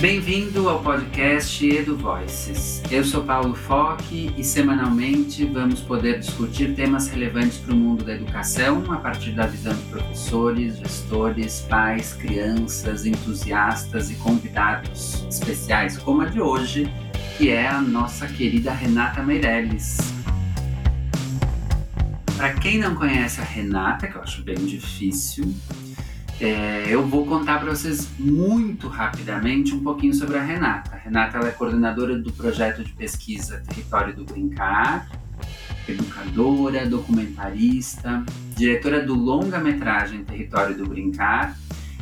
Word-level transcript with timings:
Bem-vindo 0.00 0.68
ao 0.68 0.80
podcast 0.80 1.66
Edu 1.66 1.96
Voices. 1.96 2.80
Eu 2.88 3.04
sou 3.04 3.24
Paulo 3.24 3.52
Foque 3.52 4.32
e 4.36 4.44
semanalmente 4.44 5.44
vamos 5.44 5.80
poder 5.80 6.20
discutir 6.20 6.72
temas 6.76 7.08
relevantes 7.08 7.58
para 7.58 7.74
o 7.74 7.76
mundo 7.76 8.04
da 8.04 8.14
educação 8.14 8.92
a 8.92 8.98
partir 8.98 9.32
da 9.32 9.48
visão 9.48 9.74
de 9.74 9.82
professores, 9.90 10.78
gestores, 10.78 11.62
pais, 11.68 12.14
crianças, 12.14 13.06
entusiastas 13.06 14.08
e 14.12 14.14
convidados 14.14 15.26
especiais, 15.28 15.98
como 15.98 16.22
a 16.22 16.26
de 16.26 16.40
hoje, 16.40 16.88
que 17.36 17.50
é 17.50 17.66
a 17.66 17.80
nossa 17.80 18.28
querida 18.28 18.70
Renata 18.70 19.20
Meirelles. 19.20 19.98
Para 22.36 22.52
quem 22.52 22.78
não 22.78 22.94
conhece 22.94 23.40
a 23.40 23.44
Renata, 23.44 24.06
que 24.06 24.14
eu 24.14 24.22
acho 24.22 24.44
bem 24.44 24.64
difícil, 24.64 25.52
é, 26.40 26.86
eu 26.88 27.04
vou 27.04 27.26
contar 27.26 27.58
para 27.58 27.70
vocês 27.70 28.08
muito 28.18 28.86
rapidamente 28.86 29.74
um 29.74 29.80
pouquinho 29.80 30.14
sobre 30.14 30.38
a 30.38 30.42
Renata. 30.42 30.94
A 30.94 30.98
Renata 30.98 31.38
é 31.38 31.50
coordenadora 31.50 32.16
do 32.16 32.32
projeto 32.32 32.84
de 32.84 32.92
pesquisa 32.92 33.62
Território 33.66 34.14
do 34.14 34.24
Brincar, 34.24 35.08
educadora, 35.88 36.86
documentarista, 36.86 38.24
diretora 38.56 39.04
do 39.04 39.14
longa-metragem 39.14 40.22
Território 40.22 40.76
do 40.76 40.86
Brincar 40.86 41.56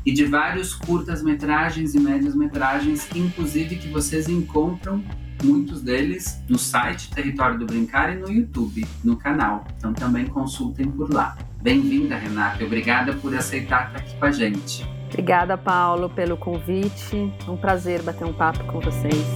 e 0.05 0.13
de 0.13 0.25
vários 0.27 0.75
curtas-metragens 0.75 1.95
e 1.95 2.01
médias-metragens, 2.01 3.09
inclusive 3.15 3.77
que 3.77 3.89
vocês 3.89 4.29
encontram 4.29 5.03
muitos 5.43 5.81
deles 5.81 6.41
no 6.49 6.59
site 6.59 7.11
Território 7.11 7.59
do 7.59 7.65
Brincar 7.65 8.15
e 8.15 8.19
no 8.19 8.31
YouTube, 8.31 8.87
no 9.03 9.17
canal. 9.17 9.67
Então 9.79 9.95
também 9.95 10.27
consultem 10.27 10.91
por 10.91 11.11
lá. 11.11 11.37
Bem-vinda, 11.67 12.15
Renata. 12.15 12.65
Obrigada 12.65 13.13
por 13.15 13.35
aceitar 13.35 13.89
estar 13.89 13.99
aqui 13.99 14.17
com 14.17 14.25
a 14.25 14.31
gente. 14.31 14.87
Obrigada, 15.09 15.59
Paulo, 15.59 16.09
pelo 16.09 16.37
convite. 16.37 17.17
Um 17.49 17.57
prazer 17.57 18.03
bater 18.05 18.25
um 18.25 18.33
papo 18.33 18.63
com 18.67 18.79
vocês. 18.79 19.27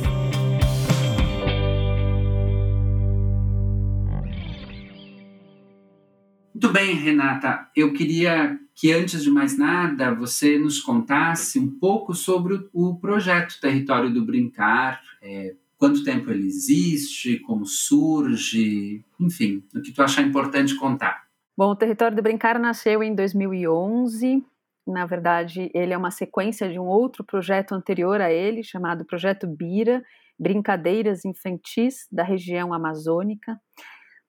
Muito 6.55 6.73
bem, 6.73 6.95
Renata. 6.95 7.69
Eu 7.75 7.93
queria 7.93 8.57
que, 8.77 8.93
antes 8.93 9.25
de 9.25 9.31
mais 9.33 9.59
nada, 9.59 10.15
você 10.15 10.57
nos 10.57 10.79
contasse 10.79 11.59
um 11.59 11.81
pouco 11.81 12.15
sobre 12.15 12.61
o 12.73 12.95
projeto 12.95 13.61
Território 13.61 14.15
do 14.15 14.25
Brincar, 14.25 15.01
é, 15.21 15.57
quanto 15.77 16.05
tempo 16.05 16.31
ele 16.31 16.47
existe, 16.47 17.41
como 17.41 17.67
surge, 17.67 19.05
enfim, 19.19 19.65
o 19.75 19.83
que 19.83 19.91
tu 19.91 20.01
achar 20.01 20.23
importante 20.23 20.77
contar. 20.77 21.20
Bom, 21.61 21.73
o 21.73 21.77
Território 21.77 22.17
do 22.17 22.23
Brincar 22.23 22.59
nasceu 22.59 23.03
em 23.03 23.15
2011. 23.15 24.43
Na 24.87 25.05
verdade, 25.05 25.71
ele 25.75 25.93
é 25.93 25.99
uma 25.99 26.11
sequência 26.11 26.71
de 26.71 26.79
um 26.79 26.87
outro 26.87 27.23
projeto 27.23 27.75
anterior 27.75 28.19
a 28.19 28.33
ele, 28.33 28.65
chamado 28.65 29.05
Projeto 29.05 29.47
Bira, 29.47 30.03
Brincadeiras 30.39 31.23
Infantis 31.27 32.09
da 32.11 32.23
região 32.23 32.73
amazônica, 32.73 33.61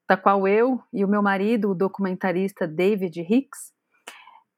da 0.09 0.17
qual 0.17 0.45
eu 0.45 0.83
e 0.91 1.05
o 1.05 1.07
meu 1.07 1.23
marido, 1.23 1.71
o 1.71 1.73
documentarista 1.73 2.67
David 2.67 3.21
Hicks, 3.21 3.71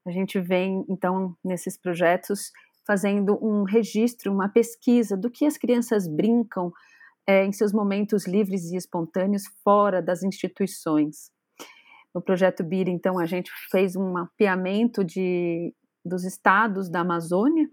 a 0.07 0.09
gente 0.09 0.39
vem, 0.39 0.83
então, 0.89 1.37
nesses 1.45 1.77
projetos, 1.79 2.51
fazendo 2.87 3.37
um 3.39 3.65
registro, 3.65 4.33
uma 4.33 4.49
pesquisa 4.49 5.15
do 5.15 5.29
que 5.29 5.45
as 5.45 5.59
crianças 5.59 6.07
brincam 6.07 6.73
é, 7.27 7.45
em 7.45 7.51
seus 7.51 7.71
momentos 7.71 8.25
livres 8.25 8.71
e 8.71 8.77
espontâneos 8.77 9.43
fora 9.63 10.01
das 10.01 10.23
instituições. 10.23 11.32
No 12.13 12.21
projeto 12.21 12.63
BIR, 12.63 12.89
então, 12.89 13.17
a 13.17 13.25
gente 13.25 13.51
fez 13.71 13.95
um 13.95 14.11
mapeamento 14.11 15.03
de, 15.03 15.73
dos 16.05 16.23
estados 16.23 16.89
da 16.89 16.99
Amazônia 16.99 17.67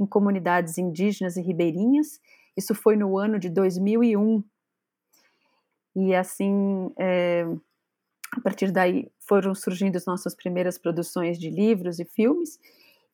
em 0.00 0.06
comunidades 0.06 0.78
indígenas 0.78 1.36
e 1.36 1.42
ribeirinhas. 1.42 2.20
Isso 2.56 2.74
foi 2.74 2.96
no 2.96 3.18
ano 3.18 3.38
de 3.38 3.48
2001. 3.50 4.42
E 5.94 6.14
assim, 6.14 6.90
é, 6.98 7.44
a 8.34 8.40
partir 8.40 8.70
daí 8.70 9.10
foram 9.28 9.54
surgindo 9.54 9.96
as 9.96 10.06
nossas 10.06 10.34
primeiras 10.34 10.78
produções 10.78 11.38
de 11.38 11.50
livros 11.50 11.98
e 11.98 12.04
filmes. 12.04 12.58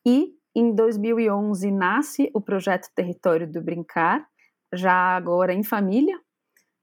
E 0.07 0.33
em 0.55 0.75
2011 0.75 1.71
nasce 1.71 2.31
o 2.33 2.41
projeto 2.41 2.89
Território 2.95 3.51
do 3.51 3.61
Brincar, 3.61 4.27
já 4.73 5.17
agora 5.17 5.53
em 5.53 5.63
família, 5.63 6.19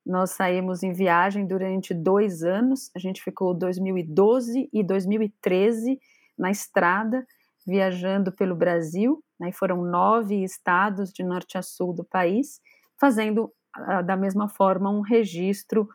nós 0.06 0.32
saímos 0.32 0.84
em 0.84 0.94
viagem 0.94 1.48
durante 1.48 1.94
dois 1.94 2.44
anos. 2.44 2.92
A 2.96 3.00
gente 3.00 3.24
ficou 3.24 3.54
2012 3.54 4.70
e 4.72 4.84
2013 4.84 6.00
na 6.38 6.52
estrada, 6.52 7.26
viajando 7.66 8.32
pelo 8.32 8.56
Brasil. 8.56 9.24
Né, 9.40 9.52
foram 9.52 9.84
nove 9.84 10.44
estados 10.44 11.12
de 11.12 11.24
norte 11.24 11.58
a 11.58 11.62
sul 11.62 11.94
do 11.94 12.06
país, 12.06 12.62
fazendo 12.98 13.52
ah, 13.74 14.02
da 14.02 14.16
mesma 14.16 14.48
forma 14.48 14.90
um 14.90 15.02
registro 15.02 15.90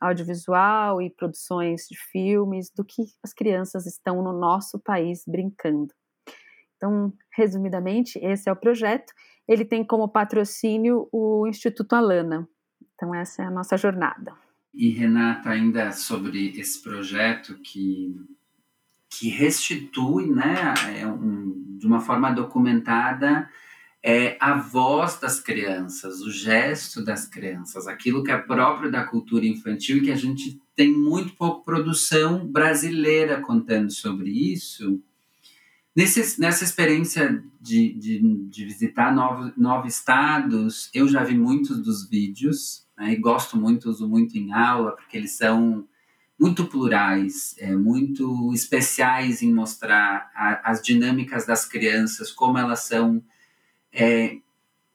audiovisual 0.00 1.00
e 1.00 1.10
produções 1.10 1.86
de 1.88 1.96
filmes 1.96 2.70
do 2.70 2.84
que 2.84 3.02
as 3.22 3.32
crianças 3.32 3.86
estão 3.86 4.22
no 4.22 4.32
nosso 4.32 4.78
país 4.78 5.24
brincando. 5.26 5.92
Então, 6.76 7.12
resumidamente, 7.34 8.18
esse 8.18 8.48
é 8.48 8.52
o 8.52 8.56
projeto. 8.56 9.12
Ele 9.48 9.64
tem 9.64 9.84
como 9.84 10.08
patrocínio 10.08 11.08
o 11.10 11.46
Instituto 11.46 11.94
Alana, 11.94 12.46
então, 12.94 13.14
essa 13.14 13.42
é 13.42 13.46
a 13.46 13.50
nossa 13.50 13.76
jornada. 13.76 14.32
E, 14.72 14.88
Renata, 14.90 15.50
ainda 15.50 15.92
sobre 15.92 16.58
esse 16.58 16.82
projeto 16.82 17.54
que, 17.62 18.14
que 19.08 19.28
restitui, 19.28 20.30
né, 20.30 20.74
é 20.98 21.06
um, 21.06 21.76
de 21.78 21.86
uma 21.86 22.00
forma 22.00 22.32
documentada, 22.32 23.48
é 24.02 24.36
a 24.38 24.54
voz 24.54 25.18
das 25.18 25.40
crianças, 25.40 26.20
o 26.20 26.30
gesto 26.30 27.02
das 27.02 27.26
crianças, 27.26 27.86
aquilo 27.86 28.22
que 28.22 28.30
é 28.30 28.36
próprio 28.36 28.90
da 28.90 29.04
cultura 29.04 29.46
infantil 29.46 29.98
e 29.98 30.02
que 30.02 30.12
a 30.12 30.16
gente 30.16 30.60
tem 30.76 30.92
muito 30.92 31.34
pouco 31.34 31.64
produção 31.64 32.46
brasileira 32.46 33.40
contando 33.40 33.90
sobre 33.90 34.30
isso. 34.30 35.00
Nesse, 35.96 36.40
nessa 36.40 36.64
experiência 36.64 37.42
de, 37.60 37.94
de, 37.94 38.20
de 38.48 38.64
visitar 38.64 39.14
novos, 39.14 39.52
novos 39.56 39.94
estados, 39.94 40.90
eu 40.92 41.08
já 41.08 41.22
vi 41.22 41.38
muitos 41.38 41.80
dos 41.80 42.08
vídeos, 42.08 42.83
né, 42.96 43.12
e 43.12 43.16
gosto 43.16 43.56
muito, 43.56 43.90
uso 43.90 44.08
muito 44.08 44.36
em 44.36 44.52
aula, 44.52 44.92
porque 44.92 45.16
eles 45.16 45.32
são 45.36 45.86
muito 46.38 46.66
plurais, 46.66 47.54
é, 47.58 47.74
muito 47.74 48.52
especiais 48.52 49.42
em 49.42 49.52
mostrar 49.52 50.30
a, 50.34 50.70
as 50.70 50.82
dinâmicas 50.82 51.46
das 51.46 51.64
crianças, 51.64 52.30
como 52.30 52.58
elas 52.58 52.80
são 52.80 53.22
é, 53.92 54.38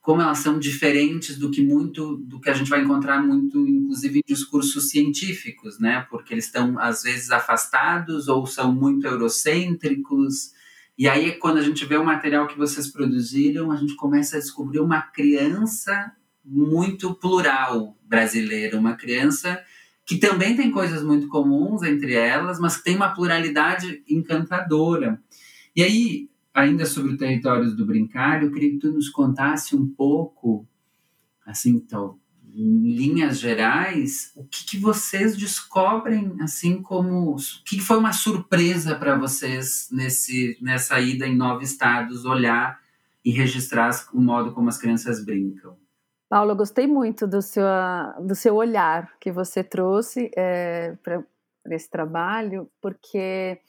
como 0.02 0.22
elas 0.22 0.40
são 0.40 0.58
diferentes 0.58 1.38
do 1.38 1.52
que 1.52 1.62
muito 1.62 2.18
do 2.18 2.40
que 2.40 2.50
a 2.50 2.54
gente 2.54 2.70
vai 2.70 2.82
encontrar 2.82 3.22
muito 3.22 3.60
inclusive 3.68 4.20
em 4.20 4.34
discursos 4.34 4.90
científicos, 4.90 5.80
né? 5.80 6.06
Porque 6.10 6.34
eles 6.34 6.46
estão 6.46 6.78
às 6.80 7.04
vezes 7.04 7.32
afastados 7.32 8.28
ou 8.28 8.46
são 8.46 8.74
muito 8.74 9.08
eurocêntricos. 9.08 10.52
E 10.98 11.08
aí 11.08 11.32
quando 11.38 11.58
a 11.58 11.62
gente 11.62 11.86
vê 11.86 11.96
o 11.96 12.06
material 12.06 12.48
que 12.48 12.58
vocês 12.58 12.88
produziram, 12.88 13.72
a 13.72 13.78
gente 13.78 13.96
começa 13.96 14.36
a 14.36 14.40
descobrir 14.40 14.80
uma 14.80 15.02
criança 15.02 16.12
muito 16.50 17.14
plural 17.14 17.96
brasileira, 18.08 18.80
uma 18.80 18.96
criança 18.96 19.64
que 20.10 20.18
também 20.18 20.56
tem 20.56 20.72
coisas 20.72 21.04
muito 21.04 21.28
comuns 21.28 21.84
entre 21.84 22.16
elas, 22.16 22.60
mas 22.60 22.78
que 22.78 22.84
tem 22.84 22.96
uma 22.96 23.14
pluralidade 23.14 24.04
encantadora. 24.10 25.22
E 25.76 25.84
aí, 25.84 26.30
ainda 26.52 26.84
sobre 26.88 27.14
o 27.14 27.18
Territórios 27.18 27.76
do 27.76 27.86
Brincar, 27.86 28.42
eu 28.42 28.52
queria 28.52 28.72
que 28.72 28.80
tu 28.80 28.92
nos 28.92 29.08
contasse 29.08 29.76
um 29.76 29.88
pouco, 29.88 30.68
assim, 31.46 31.76
então, 31.76 32.18
em 32.52 32.96
linhas 32.96 33.40
gerais, 33.40 34.32
o 34.36 34.44
que, 34.44 34.66
que 34.66 34.78
vocês 34.80 35.38
descobrem, 35.38 36.36
assim 36.42 36.82
como, 36.82 37.36
o 37.36 37.38
que 37.64 37.80
foi 37.80 37.98
uma 37.98 38.12
surpresa 38.12 38.96
para 38.96 39.16
vocês 39.16 39.90
nesse, 39.92 40.58
nessa 40.60 41.00
ida 41.00 41.28
em 41.28 41.36
nove 41.36 41.64
estados, 41.64 42.26
olhar 42.26 42.80
e 43.24 43.30
registrar 43.32 43.92
o 44.12 44.20
modo 44.20 44.54
como 44.54 44.70
as 44.70 44.78
crianças 44.80 45.24
brincam? 45.24 45.78
Paulo, 46.30 46.52
eu 46.52 46.56
gostei 46.56 46.86
muito 46.86 47.28
do 47.28 47.42
seu, 47.42 47.66
do 48.22 48.36
seu 48.36 48.56
olhar 48.56 49.18
que 49.20 49.32
você 49.32 49.64
trouxe 49.64 50.30
é, 50.38 50.96
para 51.04 51.24
esse 51.72 51.90
trabalho, 51.90 52.70
porque 52.80 53.60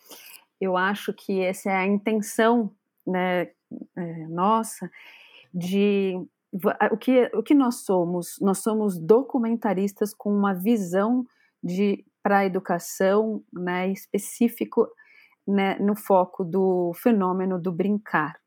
eu 0.60 0.76
acho 0.76 1.14
que 1.14 1.40
essa 1.40 1.70
é 1.70 1.76
a 1.76 1.86
intenção 1.86 2.70
né, 3.06 3.48
é, 3.96 4.26
nossa 4.28 4.90
de 5.52 6.14
o 6.90 6.96
que, 6.96 7.30
o 7.32 7.42
que 7.42 7.54
nós 7.54 7.76
somos? 7.84 8.36
Nós 8.40 8.58
somos 8.58 8.98
documentaristas 8.98 10.12
com 10.12 10.30
uma 10.30 10.52
visão 10.52 11.24
de 11.62 12.04
para 12.22 12.38
a 12.38 12.44
educação 12.44 13.42
né, 13.50 13.88
específico 13.90 14.86
né, 15.46 15.78
no 15.78 15.96
foco 15.96 16.44
do 16.44 16.92
fenômeno 16.94 17.58
do 17.58 17.72
brincar. 17.72 18.38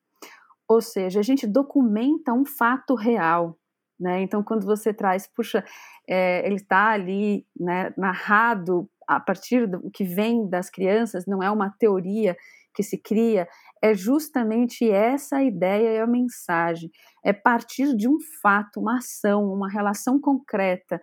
Ou 0.67 0.81
seja, 0.81 1.19
a 1.19 1.23
gente 1.23 1.47
documenta 1.47 2.33
um 2.33 2.45
fato 2.45 2.93
real, 2.93 3.57
né? 3.99 4.21
Então, 4.21 4.43
quando 4.43 4.65
você 4.65 4.93
traz, 4.93 5.27
puxa, 5.27 5.63
é, 6.07 6.45
ele 6.45 6.55
está 6.55 6.89
ali 6.89 7.45
né, 7.59 7.93
narrado 7.97 8.89
a 9.07 9.19
partir 9.19 9.67
do 9.67 9.89
que 9.91 10.03
vem 10.03 10.49
das 10.49 10.69
crianças, 10.69 11.25
não 11.25 11.41
é 11.43 11.49
uma 11.51 11.69
teoria 11.69 12.35
que 12.73 12.81
se 12.81 12.97
cria 12.97 13.47
é 13.83 13.93
justamente 13.93 14.89
essa 14.89 15.37
a 15.37 15.43
ideia 15.43 15.97
e 15.97 15.99
a 15.99 16.07
mensagem. 16.07 16.89
É 17.21 17.33
partir 17.33 17.93
de 17.97 18.07
um 18.07 18.17
fato, 18.41 18.79
uma 18.79 18.99
ação, 18.99 19.51
uma 19.51 19.69
relação 19.69 20.17
concreta. 20.17 21.01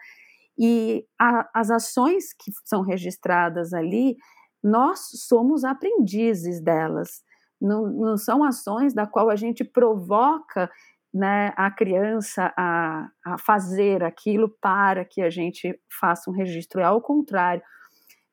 E 0.58 1.04
a, 1.20 1.46
as 1.54 1.70
ações 1.70 2.32
que 2.32 2.50
são 2.64 2.81
registradas 2.81 3.75
ali, 3.75 4.16
nós 4.64 5.10
somos 5.28 5.62
aprendizes 5.62 6.58
delas. 6.62 7.22
Não, 7.60 7.87
não 7.87 8.16
são 8.16 8.42
ações 8.42 8.94
da 8.94 9.06
qual 9.06 9.28
a 9.28 9.37
gente 9.37 9.62
provoca 9.62 10.70
né, 11.12 11.52
a 11.56 11.70
criança 11.70 12.52
a, 12.56 13.08
a 13.24 13.38
fazer 13.38 14.02
aquilo 14.04 14.48
para 14.60 15.04
que 15.04 15.20
a 15.20 15.30
gente 15.30 15.78
faça 15.98 16.30
um 16.30 16.34
registro. 16.34 16.80
É 16.80 16.84
ao 16.84 17.00
contrário, 17.00 17.62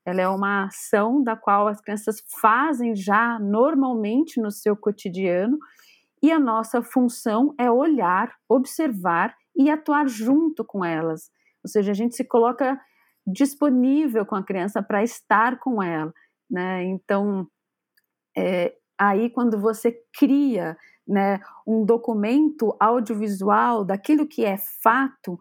ela 0.05 0.21
é 0.21 0.27
uma 0.27 0.65
ação 0.65 1.21
da 1.21 1.35
qual 1.35 1.67
as 1.67 1.81
crianças 1.81 2.23
fazem 2.39 2.95
já 2.95 3.37
normalmente 3.39 4.39
no 4.39 4.51
seu 4.51 4.75
cotidiano 4.75 5.57
e 6.21 6.31
a 6.31 6.39
nossa 6.39 6.81
função 6.81 7.53
é 7.59 7.69
olhar, 7.69 8.33
observar 8.47 9.35
e 9.55 9.69
atuar 9.69 10.07
junto 10.07 10.63
com 10.63 10.85
elas. 10.85 11.29
Ou 11.63 11.69
seja, 11.69 11.91
a 11.91 11.95
gente 11.95 12.15
se 12.15 12.23
coloca 12.23 12.79
disponível 13.25 14.25
com 14.25 14.35
a 14.35 14.43
criança 14.43 14.81
para 14.81 15.03
estar 15.03 15.59
com 15.59 15.83
ela, 15.83 16.13
né? 16.49 16.83
Então, 16.85 17.45
é, 18.37 18.73
aí 18.97 19.29
quando 19.29 19.59
você 19.59 19.93
cria 20.17 20.77
né, 21.07 21.39
um 21.65 21.85
documento 21.85 22.75
audiovisual 22.79 23.85
daquilo 23.85 24.27
que 24.27 24.43
é 24.43 24.57
fato, 24.57 25.39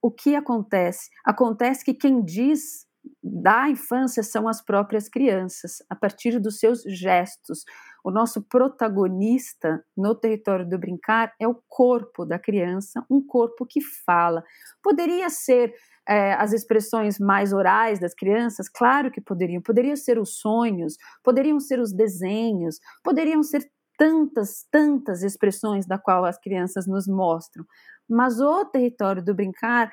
o 0.00 0.10
que 0.10 0.34
acontece? 0.34 1.10
Acontece 1.24 1.84
que 1.84 1.94
quem 1.94 2.22
diz 2.22 2.86
da 3.22 3.68
infância 3.68 4.22
são 4.22 4.48
as 4.48 4.62
próprias 4.62 5.08
crianças, 5.08 5.82
a 5.88 5.96
partir 5.96 6.38
dos 6.38 6.58
seus 6.58 6.82
gestos. 6.82 7.64
O 8.04 8.10
nosso 8.10 8.42
protagonista 8.42 9.84
no 9.96 10.14
território 10.14 10.68
do 10.68 10.78
brincar 10.78 11.32
é 11.40 11.46
o 11.46 11.60
corpo 11.68 12.24
da 12.24 12.38
criança, 12.38 13.04
um 13.10 13.24
corpo 13.24 13.66
que 13.66 13.80
fala. 13.80 14.42
Poderia 14.82 15.28
ser 15.30 15.74
é, 16.08 16.32
as 16.34 16.52
expressões 16.52 17.18
mais 17.18 17.52
orais 17.52 17.98
das 17.98 18.14
crianças? 18.14 18.68
Claro 18.68 19.10
que 19.10 19.20
poderiam. 19.20 19.60
Poderiam 19.60 19.96
ser 19.96 20.18
os 20.18 20.38
sonhos, 20.38 20.96
poderiam 21.22 21.60
ser 21.60 21.80
os 21.80 21.92
desenhos, 21.92 22.78
poderiam 23.02 23.42
ser 23.42 23.68
tantas, 23.98 24.66
tantas 24.70 25.22
expressões 25.22 25.86
da 25.86 25.98
qual 25.98 26.24
as 26.24 26.38
crianças 26.38 26.86
nos 26.86 27.06
mostram. 27.06 27.66
Mas 28.08 28.40
o 28.40 28.64
território 28.64 29.22
do 29.22 29.34
brincar 29.34 29.92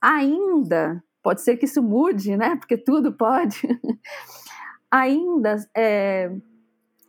ainda 0.00 1.00
Pode 1.22 1.40
ser 1.40 1.56
que 1.56 1.66
isso 1.66 1.82
mude, 1.82 2.36
né? 2.36 2.56
Porque 2.56 2.76
tudo 2.76 3.12
pode. 3.12 3.60
Ainda 4.90 5.56
é, 5.74 6.30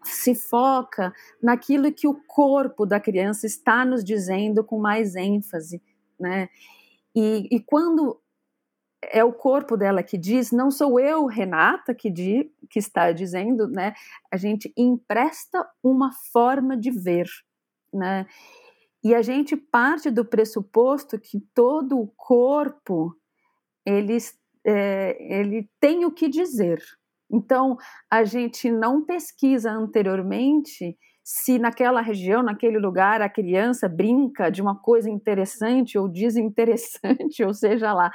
se 0.04 0.36
foca 0.36 1.12
naquilo 1.42 1.92
que 1.92 2.07
o 2.07 2.13
corpo 2.28 2.86
da 2.86 3.00
criança 3.00 3.48
está 3.48 3.84
nos 3.84 4.04
dizendo 4.04 4.63
com 4.63 4.80
mais 4.80 5.16
ênfase, 5.16 5.81
né? 6.19 6.48
E, 7.16 7.48
e 7.51 7.60
quando 7.60 8.19
é 9.11 9.23
o 9.23 9.33
corpo 9.33 9.75
dela 9.75 10.03
que 10.03 10.17
diz, 10.17 10.51
não 10.51 10.71
sou 10.71 11.00
eu, 11.00 11.25
Renata, 11.25 11.94
que, 11.94 12.09
di, 12.09 12.51
que 12.69 12.79
está 12.79 13.11
dizendo, 13.11 13.67
né? 13.67 13.94
A 14.31 14.38
gente 14.38 14.73
empresta 14.77 15.67
uma 15.83 16.11
forma 16.31 16.77
de 16.77 16.91
ver, 16.91 17.27
né? 17.94 18.25
E 19.03 19.13
a 19.13 19.21
gente 19.21 19.57
parte 19.57 20.09
do 20.09 20.23
pressuposto 20.23 21.19
que 21.19 21.41
todo 21.53 22.00
o 22.00 22.07
corpo 22.15 23.13
ele, 23.85 24.17
é, 24.65 25.17
ele 25.19 25.69
tem 25.79 26.05
o 26.05 26.11
que 26.11 26.29
dizer. 26.29 26.81
Então, 27.29 27.77
a 28.09 28.23
gente 28.23 28.71
não 28.71 29.03
pesquisa 29.03 29.71
anteriormente 29.71 30.97
se 31.23 31.57
naquela 31.57 32.01
região, 32.01 32.44
naquele 32.44 32.77
lugar, 32.77 33.21
a 33.21 33.29
criança 33.29 33.88
brinca 33.88 34.50
de 34.50 34.61
uma 34.61 34.75
coisa 34.75 35.09
interessante 35.09 35.97
ou 35.97 36.09
desinteressante, 36.09 37.44
ou 37.44 37.53
seja 37.53 37.94
lá. 37.94 38.11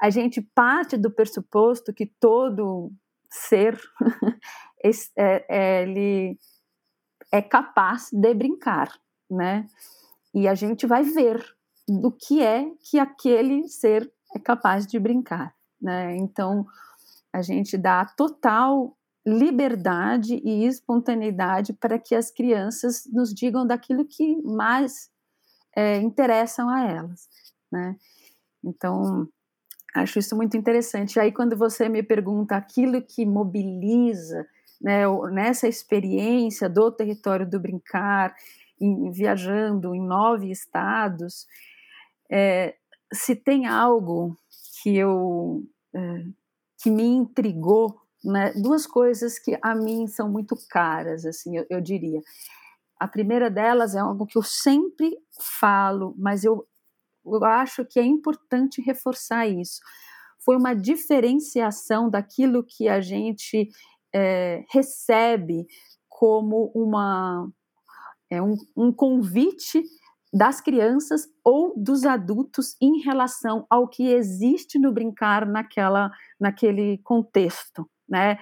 A 0.00 0.10
gente 0.10 0.40
parte 0.54 0.96
do 0.96 1.10
pressuposto 1.10 1.92
que 1.92 2.06
todo 2.06 2.92
ser 3.30 3.78
é, 5.16 5.44
é, 5.48 5.82
ele 5.82 6.38
é 7.32 7.42
capaz 7.42 8.08
de 8.12 8.34
brincar, 8.34 8.92
né? 9.30 9.66
E 10.32 10.46
a 10.46 10.54
gente 10.54 10.86
vai 10.86 11.02
ver 11.02 11.44
do 11.88 12.10
que 12.10 12.42
é 12.42 12.70
que 12.80 12.98
aquele 12.98 13.68
ser 13.68 14.10
é 14.34 14.38
capaz 14.38 14.86
de 14.86 14.98
brincar, 14.98 15.54
né? 15.80 16.16
Então 16.16 16.66
a 17.32 17.42
gente 17.42 17.76
dá 17.76 18.04
total 18.04 18.96
liberdade 19.26 20.40
e 20.44 20.66
espontaneidade 20.66 21.72
para 21.72 21.98
que 21.98 22.14
as 22.14 22.30
crianças 22.30 23.04
nos 23.10 23.32
digam 23.32 23.66
daquilo 23.66 24.04
que 24.04 24.36
mais 24.42 25.10
é, 25.74 25.98
interessam 25.98 26.68
a 26.68 26.84
elas, 26.84 27.28
né? 27.72 27.96
Então 28.62 29.28
acho 29.94 30.18
isso 30.18 30.36
muito 30.36 30.56
interessante. 30.56 31.20
Aí 31.20 31.32
quando 31.32 31.56
você 31.56 31.88
me 31.88 32.02
pergunta 32.02 32.56
aquilo 32.56 33.00
que 33.00 33.24
mobiliza, 33.24 34.46
né, 34.80 35.04
nessa 35.30 35.68
experiência 35.68 36.68
do 36.68 36.90
território 36.90 37.48
do 37.48 37.60
brincar, 37.60 38.34
em, 38.80 39.10
viajando 39.10 39.94
em 39.94 40.04
nove 40.04 40.50
estados, 40.50 41.46
é, 42.30 42.74
se 43.12 43.36
tem 43.36 43.66
algo 43.66 44.36
que 44.82 44.96
eu 44.96 45.62
é, 45.94 46.24
que 46.82 46.90
me 46.90 47.04
intrigou, 47.04 47.98
né, 48.22 48.52
duas 48.54 48.86
coisas 48.86 49.38
que 49.38 49.56
a 49.62 49.74
mim 49.74 50.06
são 50.06 50.30
muito 50.30 50.56
caras, 50.68 51.24
assim, 51.24 51.56
eu, 51.56 51.66
eu 51.70 51.80
diria. 51.80 52.20
A 52.98 53.08
primeira 53.08 53.50
delas 53.50 53.94
é 53.94 54.00
algo 54.00 54.26
que 54.26 54.36
eu 54.36 54.42
sempre 54.42 55.16
falo, 55.60 56.14
mas 56.18 56.44
eu, 56.44 56.66
eu 57.24 57.44
acho 57.44 57.84
que 57.84 57.98
é 57.98 58.04
importante 58.04 58.82
reforçar 58.82 59.46
isso. 59.46 59.80
Foi 60.44 60.56
uma 60.56 60.74
diferenciação 60.74 62.10
daquilo 62.10 62.64
que 62.64 62.88
a 62.88 63.00
gente 63.00 63.68
é, 64.14 64.64
recebe 64.70 65.66
como 66.08 66.70
uma, 66.74 67.50
é, 68.30 68.42
um, 68.42 68.56
um 68.76 68.92
convite 68.92 69.82
das 70.32 70.60
crianças 70.60 71.28
ou 71.44 71.72
dos 71.76 72.04
adultos 72.04 72.76
em 72.80 73.00
relação 73.00 73.66
ao 73.70 73.88
que 73.88 74.08
existe 74.08 74.78
no 74.78 74.92
brincar 74.92 75.46
naquela, 75.46 76.10
naquele 76.40 76.98
contexto, 76.98 77.88
né? 78.08 78.38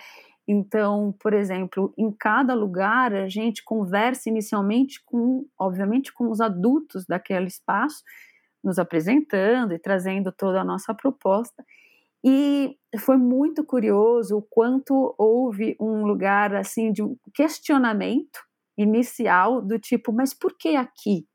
Então, 0.48 1.14
por 1.20 1.32
exemplo, 1.34 1.94
em 1.96 2.10
cada 2.10 2.54
lugar 2.54 3.14
a 3.14 3.28
gente 3.28 3.62
conversa 3.62 4.28
inicialmente 4.28 5.02
com, 5.04 5.46
obviamente, 5.58 6.12
com 6.12 6.30
os 6.30 6.40
adultos 6.40 7.06
daquele 7.06 7.46
espaço, 7.46 8.02
nos 8.62 8.78
apresentando 8.78 9.72
e 9.72 9.78
trazendo 9.78 10.32
toda 10.32 10.60
a 10.60 10.64
nossa 10.64 10.94
proposta. 10.94 11.64
E 12.24 12.76
foi 13.00 13.16
muito 13.16 13.64
curioso 13.64 14.38
o 14.38 14.42
quanto 14.42 15.14
houve 15.18 15.76
um 15.80 16.04
lugar 16.04 16.54
assim 16.54 16.92
de 16.92 17.02
um 17.02 17.16
questionamento 17.34 18.40
inicial 18.78 19.60
do 19.60 19.78
tipo, 19.78 20.12
mas 20.12 20.32
por 20.32 20.56
que 20.56 20.76
aqui? 20.76 21.26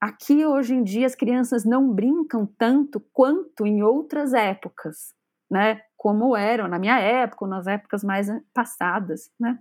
Aqui 0.00 0.44
hoje 0.44 0.74
em 0.74 0.82
dia 0.82 1.06
as 1.06 1.14
crianças 1.14 1.64
não 1.64 1.92
brincam 1.92 2.44
tanto 2.58 2.98
quanto 3.12 3.64
em 3.64 3.84
outras 3.84 4.34
épocas, 4.34 5.14
né? 5.48 5.80
Como 5.96 6.36
eram 6.36 6.66
na 6.66 6.78
minha 6.78 6.98
época, 6.98 7.46
nas 7.46 7.68
épocas 7.68 8.02
mais 8.02 8.26
passadas, 8.52 9.30
né? 9.38 9.60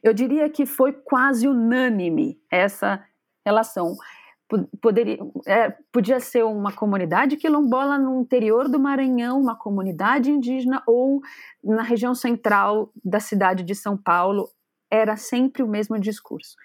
Eu 0.00 0.14
diria 0.14 0.48
que 0.48 0.64
foi 0.64 0.92
quase 0.92 1.48
unânime 1.48 2.40
essa 2.50 3.04
relação. 3.44 3.96
Poderia, 4.80 5.18
é, 5.46 5.70
podia 5.92 6.18
ser 6.18 6.44
uma 6.44 6.72
comunidade 6.72 7.36
quilombola 7.36 7.96
no 7.96 8.20
interior 8.20 8.68
do 8.68 8.80
Maranhão, 8.80 9.40
uma 9.40 9.56
comunidade 9.56 10.30
indígena 10.30 10.82
ou 10.86 11.20
na 11.62 11.82
região 11.82 12.14
central 12.14 12.90
da 13.04 13.20
cidade 13.20 13.62
de 13.62 13.74
São 13.76 13.96
Paulo, 13.96 14.50
era 14.90 15.16
sempre 15.16 15.62
o 15.62 15.68
mesmo 15.68 15.98
discurso. 16.00 16.56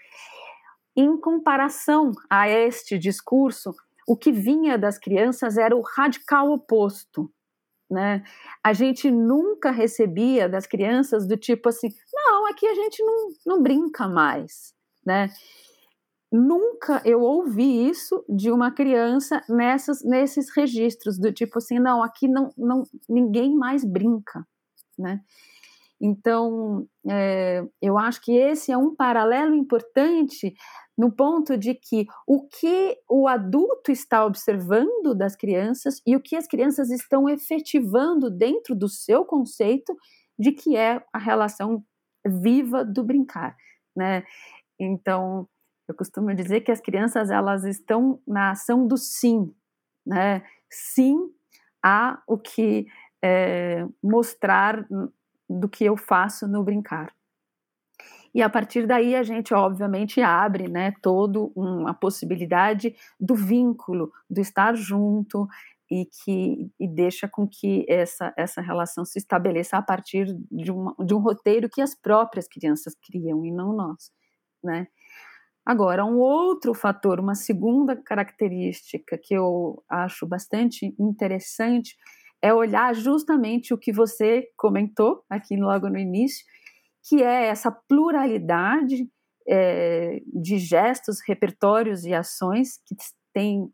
Em 0.96 1.16
comparação 1.20 2.12
a 2.30 2.50
este 2.50 2.98
discurso, 2.98 3.76
o 4.08 4.16
que 4.16 4.32
vinha 4.32 4.78
das 4.78 4.98
crianças 4.98 5.58
era 5.58 5.76
o 5.76 5.82
radical 5.82 6.52
oposto. 6.52 7.32
Né? 7.90 8.24
A 8.64 8.74
gente 8.74 9.12
nunca 9.12 9.70
recebia 9.70 10.50
das 10.50 10.66
crianças 10.66 11.28
do 11.28 11.38
tipo 11.38 11.70
assim, 11.70 11.90
não, 12.12 12.48
aqui 12.48 12.66
a 12.66 12.74
gente 12.74 13.04
não, 13.04 13.28
não 13.46 13.62
brinca 13.62 14.08
mais, 14.08 14.74
né? 15.06 15.30
Nunca 16.38 17.02
eu 17.06 17.22
ouvi 17.22 17.88
isso 17.88 18.26
de 18.28 18.52
uma 18.52 18.70
criança 18.70 19.42
nessas, 19.48 20.04
nesses 20.04 20.50
registros 20.50 21.18
do 21.18 21.32
tipo 21.32 21.60
assim, 21.60 21.80
não, 21.80 22.04
aqui 22.04 22.28
não, 22.28 22.52
não 22.58 22.84
ninguém 23.08 23.56
mais 23.56 23.86
brinca, 23.86 24.46
né? 25.00 25.22
Então, 26.02 26.86
é, 27.10 27.64
eu 27.82 27.98
acho 27.98 28.22
que 28.22 28.34
esse 28.36 28.70
é 28.70 28.78
um 28.78 28.94
paralelo 28.94 29.56
importante 29.56 30.54
no 30.98 31.10
ponto 31.10 31.58
de 31.58 31.74
que 31.74 32.06
o 32.28 32.46
que 32.46 32.98
o 33.10 33.30
adulto 33.30 33.90
está 33.90 34.26
observando 34.26 35.16
das 35.16 35.38
crianças 35.38 36.02
e 36.06 36.18
o 36.18 36.22
que 36.22 36.36
as 36.36 36.48
crianças 36.48 36.90
estão 36.90 37.30
efetivando 37.30 38.30
dentro 38.30 38.76
do 38.76 38.90
seu 38.90 39.24
conceito 39.24 39.96
de 40.38 40.52
que 40.52 40.76
é 40.76 41.02
a 41.14 41.18
relação 41.18 41.82
viva 42.26 42.84
do 42.84 43.06
brincar, 43.06 43.56
né? 43.96 44.26
Então, 44.78 45.48
eu 45.88 45.96
costumo 45.96 46.34
dizer 46.34 46.62
que 46.62 46.72
as 46.72 46.82
crianças 46.82 47.30
elas 47.30 47.64
estão 47.64 48.20
na 48.28 48.52
ação 48.52 48.88
do 48.88 48.98
sim, 48.98 49.54
né? 50.06 50.44
Sim 50.70 51.30
a 51.84 52.22
o 52.28 52.38
que 52.38 52.88
é, 53.24 53.86
mostrar 54.04 54.88
do 55.48 55.70
que 55.70 55.86
eu 55.86 55.96
faço 55.96 56.48
no 56.48 56.64
brincar. 56.64 57.14
E 58.34 58.42
a 58.42 58.50
partir 58.50 58.86
daí 58.86 59.16
a 59.16 59.24
gente, 59.24 59.54
obviamente, 59.54 60.20
abre 60.20 60.68
né, 60.68 60.94
toda 61.02 61.40
uma 61.56 61.94
possibilidade 61.94 62.94
do 63.18 63.34
vínculo, 63.34 64.12
do 64.30 64.42
estar 64.42 64.76
junto 64.76 65.48
e 65.90 66.06
que 66.06 66.70
e 66.78 66.88
deixa 66.88 67.30
com 67.30 67.48
que 67.48 67.86
essa, 67.88 68.34
essa 68.36 68.62
relação 68.62 69.06
se 69.06 69.20
estabeleça 69.20 69.78
a 69.78 69.82
partir 69.82 70.36
de, 70.52 70.72
uma, 70.72 70.94
de 71.00 71.14
um 71.14 71.20
roteiro 71.20 71.70
que 71.70 71.82
as 71.82 71.96
próprias 71.96 72.48
crianças 72.48 72.94
criam 72.96 73.46
e 73.46 73.52
não 73.52 73.72
nós. 73.72 74.12
Né? 74.62 74.88
Agora, 75.66 76.06
um 76.06 76.18
outro 76.18 76.74
fator, 76.76 77.20
uma 77.20 77.34
segunda 77.34 77.96
característica 77.96 79.18
que 79.18 79.34
eu 79.34 79.84
acho 79.90 80.28
bastante 80.28 80.94
interessante 81.00 81.96
é 82.42 82.54
olhar 82.54 82.94
justamente 82.94 83.74
o 83.74 83.78
que 83.78 83.92
você 83.92 84.48
comentou 84.56 85.24
aqui 85.28 85.58
logo 85.58 85.90
no 85.90 85.98
início, 85.98 86.46
que 87.10 87.24
é 87.24 87.48
essa 87.48 87.72
pluralidade 87.72 89.10
é, 89.48 90.22
de 90.28 90.60
gestos, 90.60 91.18
repertórios 91.28 92.06
e 92.06 92.14
ações 92.14 92.78
que 92.86 92.96
tem 93.34 93.68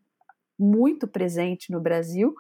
muito 0.57 1.07
presente 1.07 1.71
no 1.71 1.81
Brasil, 1.81 2.33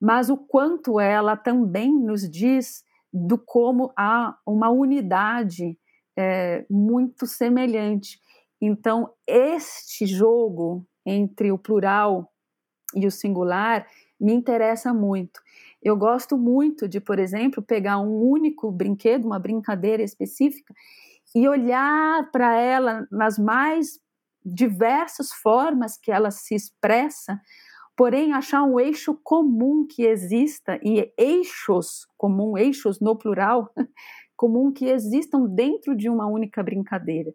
mas 0.00 0.28
o 0.30 0.36
quanto 0.36 1.00
ela 1.00 1.36
também 1.36 1.92
nos 1.92 2.28
diz 2.28 2.84
do 3.12 3.38
como 3.38 3.92
há 3.96 4.36
uma 4.46 4.68
unidade 4.70 5.78
é, 6.16 6.64
muito 6.68 7.26
semelhante. 7.26 8.18
Então, 8.60 9.10
este 9.26 10.06
jogo 10.06 10.86
entre 11.04 11.52
o 11.52 11.58
plural 11.58 12.32
e 12.94 13.06
o 13.06 13.10
singular 13.10 13.86
me 14.20 14.32
interessa 14.32 14.94
muito. 14.94 15.40
Eu 15.82 15.96
gosto 15.96 16.38
muito 16.38 16.88
de, 16.88 17.00
por 17.00 17.18
exemplo, 17.18 17.62
pegar 17.62 17.98
um 17.98 18.22
único 18.22 18.70
brinquedo, 18.70 19.26
uma 19.26 19.38
brincadeira 19.38 20.02
específica, 20.02 20.72
e 21.34 21.48
olhar 21.48 22.30
para 22.30 22.56
ela 22.56 23.06
nas 23.10 23.38
mais 23.38 23.98
diversas 24.44 25.32
formas 25.32 25.96
que 25.96 26.12
ela 26.12 26.30
se 26.30 26.54
expressa, 26.54 27.40
porém 27.96 28.32
achar 28.32 28.62
um 28.62 28.78
eixo 28.78 29.18
comum 29.22 29.86
que 29.86 30.02
exista 30.04 30.78
e 30.82 31.12
eixos 31.18 32.06
comum, 32.16 32.56
eixos 32.56 33.00
no 33.00 33.16
plural, 33.16 33.70
comum 34.36 34.72
que 34.72 34.86
existam 34.86 35.46
dentro 35.46 35.96
de 35.96 36.08
uma 36.08 36.26
única 36.26 36.62
brincadeira, 36.62 37.32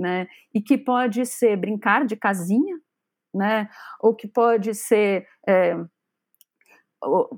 né? 0.00 0.26
E 0.54 0.60
que 0.60 0.78
pode 0.78 1.26
ser 1.26 1.56
brincar 1.56 2.06
de 2.06 2.16
casinha, 2.16 2.76
né? 3.34 3.68
Ou 4.00 4.14
que 4.14 4.26
pode 4.26 4.74
ser 4.74 5.26
é, 5.46 5.76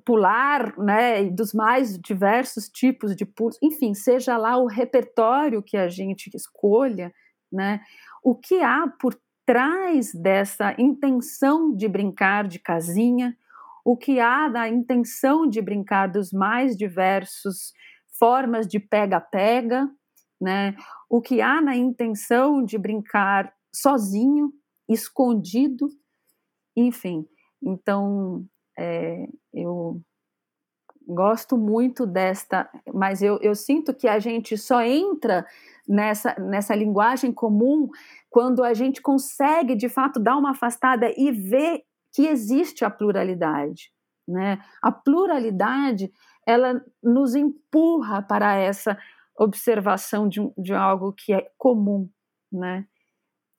pular, 0.04 0.76
né, 0.76 1.24
dos 1.24 1.52
mais 1.52 1.98
diversos 1.98 2.68
tipos 2.68 3.14
de 3.14 3.24
pulos, 3.24 3.56
enfim, 3.62 3.94
seja 3.94 4.36
lá 4.36 4.56
o 4.56 4.66
repertório 4.66 5.62
que 5.62 5.76
a 5.76 5.88
gente 5.88 6.30
escolha, 6.34 7.12
né, 7.52 7.80
o 8.24 8.34
que 8.34 8.60
há 8.60 8.88
por 9.00 9.16
trás 9.46 10.12
dessa 10.14 10.74
intenção 10.78 11.74
de 11.74 11.86
brincar 11.88 12.48
de 12.48 12.58
casinha, 12.58 13.36
o 13.84 13.96
que 13.96 14.18
há 14.18 14.48
da 14.48 14.68
intenção 14.68 15.48
de 15.48 15.60
brincar 15.60 16.08
dos 16.08 16.32
mais 16.32 16.76
diversos 16.76 17.72
formas 18.18 18.66
de 18.66 18.80
pega-pega, 18.80 19.88
né, 20.40 20.74
o 21.12 21.20
que 21.20 21.42
há 21.42 21.60
na 21.60 21.76
intenção 21.76 22.64
de 22.64 22.78
brincar 22.78 23.52
sozinho, 23.70 24.50
escondido, 24.88 25.90
enfim. 26.74 27.26
Então, 27.62 28.46
é, 28.78 29.28
eu 29.52 30.00
gosto 31.06 31.58
muito 31.58 32.06
desta, 32.06 32.66
mas 32.94 33.20
eu, 33.20 33.38
eu 33.42 33.54
sinto 33.54 33.92
que 33.92 34.08
a 34.08 34.18
gente 34.18 34.56
só 34.56 34.80
entra 34.80 35.44
nessa, 35.86 36.34
nessa 36.40 36.74
linguagem 36.74 37.30
comum 37.30 37.90
quando 38.30 38.64
a 38.64 38.72
gente 38.72 39.02
consegue, 39.02 39.76
de 39.76 39.90
fato, 39.90 40.18
dar 40.18 40.38
uma 40.38 40.52
afastada 40.52 41.12
e 41.14 41.30
ver 41.30 41.82
que 42.10 42.26
existe 42.26 42.86
a 42.86 42.90
pluralidade. 42.90 43.92
Né? 44.26 44.64
A 44.80 44.90
pluralidade 44.90 46.10
ela 46.46 46.82
nos 47.02 47.34
empurra 47.34 48.22
para 48.22 48.56
essa 48.56 48.96
observação 49.38 50.28
de, 50.28 50.40
de 50.58 50.72
algo 50.72 51.12
que 51.12 51.32
é 51.32 51.48
comum, 51.56 52.08
né? 52.50 52.86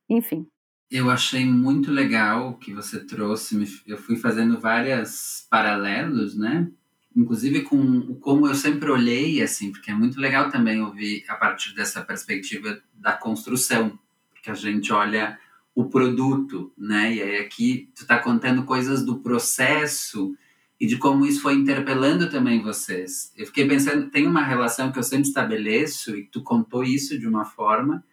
Enfim. 0.10 0.48
Eu 0.89 1.10
achei 1.10 1.44
muito 1.46 1.92
legal 1.92 2.51
o 2.51 2.58
que 2.58 2.74
você 2.74 3.03
trouxe. 3.03 3.82
Eu 3.88 3.98
fui 3.98 4.15
fazendo 4.15 4.60
vários 4.60 5.48
paralelos, 5.50 6.36
né? 6.38 6.70
Inclusive 7.15 7.62
com 7.63 8.15
como 8.15 8.48
eu 8.48 8.56
sempre 8.56 8.89
olhei, 8.89 9.42
assim, 9.42 9.72
porque 9.72 9.92
é 9.92 9.94
muito 9.94 10.20
legal 10.20 10.50
também 10.50 10.82
ouvir 10.82 11.24
a 11.27 11.36
partir 11.36 11.74
dessa 11.74 12.01
perspectiva 12.01 12.80
da 12.94 13.13
construção, 13.13 13.98
porque 14.32 14.51
a 14.51 14.56
gente 14.56 14.92
olha 14.92 15.39
o 15.75 15.86
produto, 15.86 16.72
né? 16.77 17.15
E 17.15 17.22
aí 17.22 17.38
aqui 17.38 17.89
tu 17.96 18.03
está 18.03 18.20
contando 18.20 18.63
coisas 18.63 19.03
do 19.03 19.20
processo 19.20 20.36
e 20.84 20.86
de 20.86 20.98
como 20.98 21.25
isso 21.25 21.42
foi 21.42 21.54
interpelando 21.54 22.30
também 22.30 22.62
vocês. 22.62 23.32
Eu 23.38 23.46
fiquei 23.46 23.66
pensando, 23.66 24.10
tem 24.10 24.28
uma 24.28 24.44
relação 24.44 24.92
que 24.92 25.00
eu 25.00 25.04
sempre 25.04 25.30
estabeleço 25.30 26.13
e 26.13 26.25
tu 26.25 26.44
contou 26.44 26.84
isso 26.84 27.18
de 27.18 27.25
uma 27.25 27.46
forma 27.46 28.04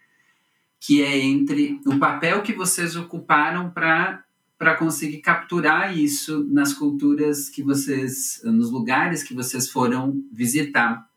que 0.79 1.03
é 1.03 1.19
entre 1.19 1.81
o 1.85 1.99
papel 1.99 2.43
que 2.43 2.53
vocês 2.53 2.95
ocuparam 2.95 3.71
para 3.71 4.23
para 4.57 4.77
conseguir 4.77 5.19
capturar 5.19 5.99
isso 5.99 6.47
nas 6.49 6.73
culturas 6.73 7.49
que 7.49 7.63
vocês, 7.63 8.41
nos 8.45 8.71
lugares 8.71 9.23
que 9.23 9.35
vocês 9.35 9.71
foram 9.71 10.23
visitar, 10.31 11.09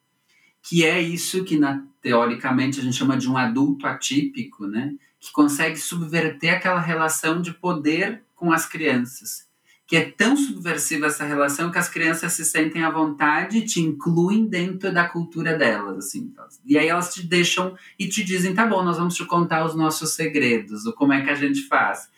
que 0.62 0.86
é 0.86 1.02
isso 1.02 1.44
que 1.44 1.60
na, 1.60 1.86
teoricamente 2.02 2.80
a 2.80 2.84
gente 2.84 2.96
chama 2.96 3.18
de 3.18 3.30
um 3.30 3.38
adulto 3.38 3.86
atípico, 3.86 4.66
né? 4.66 4.96
Que 5.20 5.32
consegue 5.32 5.78
subverter 5.78 6.56
aquela 6.56 6.80
relação 6.80 7.42
de 7.42 7.54
poder 7.54 8.24
com 8.34 8.52
as 8.52 8.66
crianças 8.66 9.53
que 9.86 9.98
é 9.98 10.10
tão 10.10 10.36
subversiva 10.38 11.08
essa 11.08 11.26
relação 11.26 11.70
que 11.70 11.78
as 11.78 11.90
crianças 11.90 12.34
se 12.34 12.46
sentem 12.46 12.84
à 12.84 12.90
vontade 12.90 13.58
e 13.58 13.66
te 13.66 13.82
incluem 13.82 14.46
dentro 14.46 14.94
da 14.94 15.08
cultura 15.08 15.58
delas, 15.58 15.98
assim. 15.98 16.34
E 16.66 16.78
aí 16.78 16.88
elas 16.88 17.14
te 17.14 17.26
deixam 17.26 17.76
e 18.00 18.08
te 18.08 18.24
dizem, 18.24 18.54
tá 18.54 18.66
bom, 18.66 18.84
nós 18.84 18.98
vamos 18.98 19.16
te 19.16 19.26
contar 19.26 19.66
os 19.66 19.76
nossos 19.76 20.16
segredos, 20.16 20.86
o 20.86 20.94
como 20.94 21.14
é 21.14 21.22
que 21.22 21.30
a 21.30 21.36
gente 21.36 21.68
faz. 21.68 22.10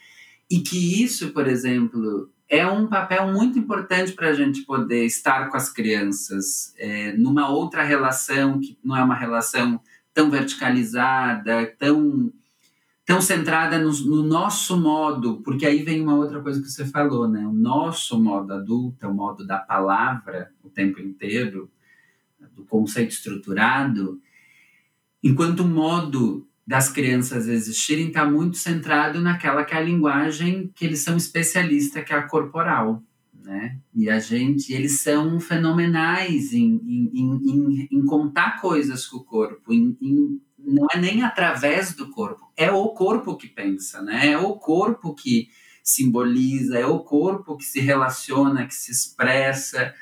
E 0.50 0.60
que 0.60 1.03
isso, 1.03 1.31
por 1.31 1.48
exemplo, 1.48 2.29
é 2.48 2.65
um 2.67 2.88
papel 2.88 3.34
muito 3.34 3.57
importante 3.57 4.13
para 4.13 4.29
a 4.29 4.34
gente 4.34 4.62
poder 4.62 5.03
estar 5.05 5.50
com 5.50 5.57
as 5.57 5.72
crianças 5.72 6.74
é, 6.77 7.13
numa 7.13 7.50
outra 7.50 7.84
relação 7.84 8.60
que 8.60 8.77
não 8.84 8.95
é 8.95 9.03
uma 9.03 9.15
relação 9.15 9.81
tão 10.13 10.29
verticalizada, 10.29 11.65
tão 11.77 12.31
tão 13.05 13.21
centrada 13.21 13.77
no, 13.77 13.91
no, 14.05 14.24
nosso 14.24 14.75
modo, 14.79 15.41
porque 15.43 15.65
aí 15.65 15.83
vem 15.83 16.01
uma 16.01 16.15
outra 16.15 16.41
coisa 16.41 16.59
que 16.59 16.67
você 16.67 16.85
falou, 16.85 17.27
né? 17.27 17.45
O 17.45 17.53
nosso 17.53 18.21
modo 18.21 18.51
adulto, 18.51 19.07
o 19.07 19.13
modo 19.13 19.45
da 19.45 19.59
palavra 19.59 20.51
o 20.63 20.69
tempo 20.69 21.00
inteiro, 21.00 21.69
do 22.55 22.65
conceito 22.65 23.12
estruturado, 23.12 24.19
enquanto 25.24 25.59
o 25.59 25.67
modo 25.67 26.47
das 26.65 26.89
crianças 26.89 27.47
existirem 27.47 28.07
está 28.07 28.25
muito 28.25 28.57
centrado 28.57 29.21
naquela 29.21 29.63
que 29.63 29.75
é 29.75 29.77
a 29.77 29.81
linguagem 29.81 30.71
que 30.74 30.83
eles 30.83 31.01
são 31.01 31.15
especialistas, 31.15 32.03
que 32.03 32.12
é 32.12 32.17
a 32.17 32.24
corporal. 32.24 33.03
Né? 33.43 33.77
E 33.93 34.09
a 34.09 34.19
gente, 34.19 34.74
eles 34.74 35.01
são 35.01 35.39
fenomenais 35.39 36.51
em, 36.51 36.81
em, 36.83 37.12
em, 37.13 37.88
em 37.91 38.05
contar 38.05 38.59
coisas 38.59 39.05
com 39.05 39.17
o 39.17 39.24
corpo, 39.24 39.71
em, 39.71 39.95
não 40.65 40.88
é 40.91 40.98
nem 40.98 41.24
através 41.24 41.93
do 41.93 42.10
corpo, 42.10 42.51
é 42.57 42.72
o 42.72 42.89
corpo 42.89 43.36
que 43.38 43.48
pensa, 43.48 44.01
né? 44.01 44.31
É 44.31 44.38
o 44.38 44.55
corpo 44.55 45.13
que 45.13 45.50
simboliza, 45.84 46.79
é 46.79 46.86
o 46.86 47.00
corpo 47.00 47.55
que 47.55 47.63
se 47.63 47.79
relaciona, 47.79 48.65
que 48.65 48.74
se 48.74 48.91
expressa. 48.91 49.93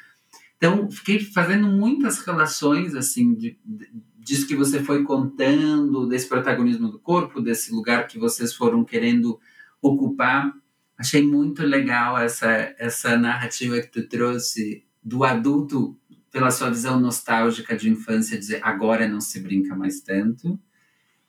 Então, 0.56 0.90
fiquei 0.90 1.20
fazendo 1.20 1.68
muitas 1.68 2.20
relações, 2.20 2.96
assim, 2.96 3.34
de, 3.34 3.60
de, 3.66 3.90
disso 4.18 4.48
que 4.48 4.56
você 4.56 4.82
foi 4.82 5.04
contando, 5.04 6.08
desse 6.08 6.30
protagonismo 6.30 6.90
do 6.90 7.00
corpo, 7.00 7.42
desse 7.42 7.74
lugar 7.74 8.08
que 8.08 8.18
vocês 8.18 8.54
foram 8.54 8.86
querendo 8.86 9.38
ocupar. 9.82 10.54
Achei 10.98 11.22
muito 11.22 11.64
legal 11.64 12.18
essa, 12.18 12.74
essa 12.78 13.18
narrativa 13.18 13.82
que 13.82 13.92
tu 13.92 14.08
trouxe 14.08 14.86
do 15.04 15.26
adulto 15.26 16.00
pela 16.34 16.50
sua 16.50 16.72
visão 16.72 17.00
nostálgica 17.00 17.78
de 17.78 17.88
infância, 17.88 18.40
dizer 18.40 18.60
agora 18.64 19.08
não 19.08 19.22
se 19.22 19.40
brinca 19.40 19.76
mais 19.76 20.02
tanto, 20.02 20.60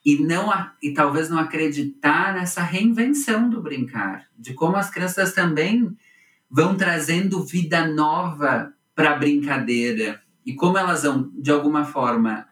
e 0.03 0.17
não 0.17 0.51
e 0.81 0.93
talvez 0.93 1.29
não 1.29 1.37
acreditar 1.37 2.33
nessa 2.33 2.63
reinvenção 2.63 3.47
do 3.47 3.61
brincar, 3.61 4.27
de 4.37 4.53
como 4.53 4.75
as 4.75 4.89
crianças 4.89 5.31
também 5.31 5.95
vão 6.49 6.75
trazendo 6.75 7.45
vida 7.45 7.87
nova 7.87 8.73
para 8.95 9.11
a 9.11 9.17
brincadeira 9.17 10.21
e 10.43 10.55
como 10.55 10.77
elas 10.77 11.03
vão 11.03 11.31
de 11.37 11.51
alguma 11.51 11.85
forma 11.85 12.47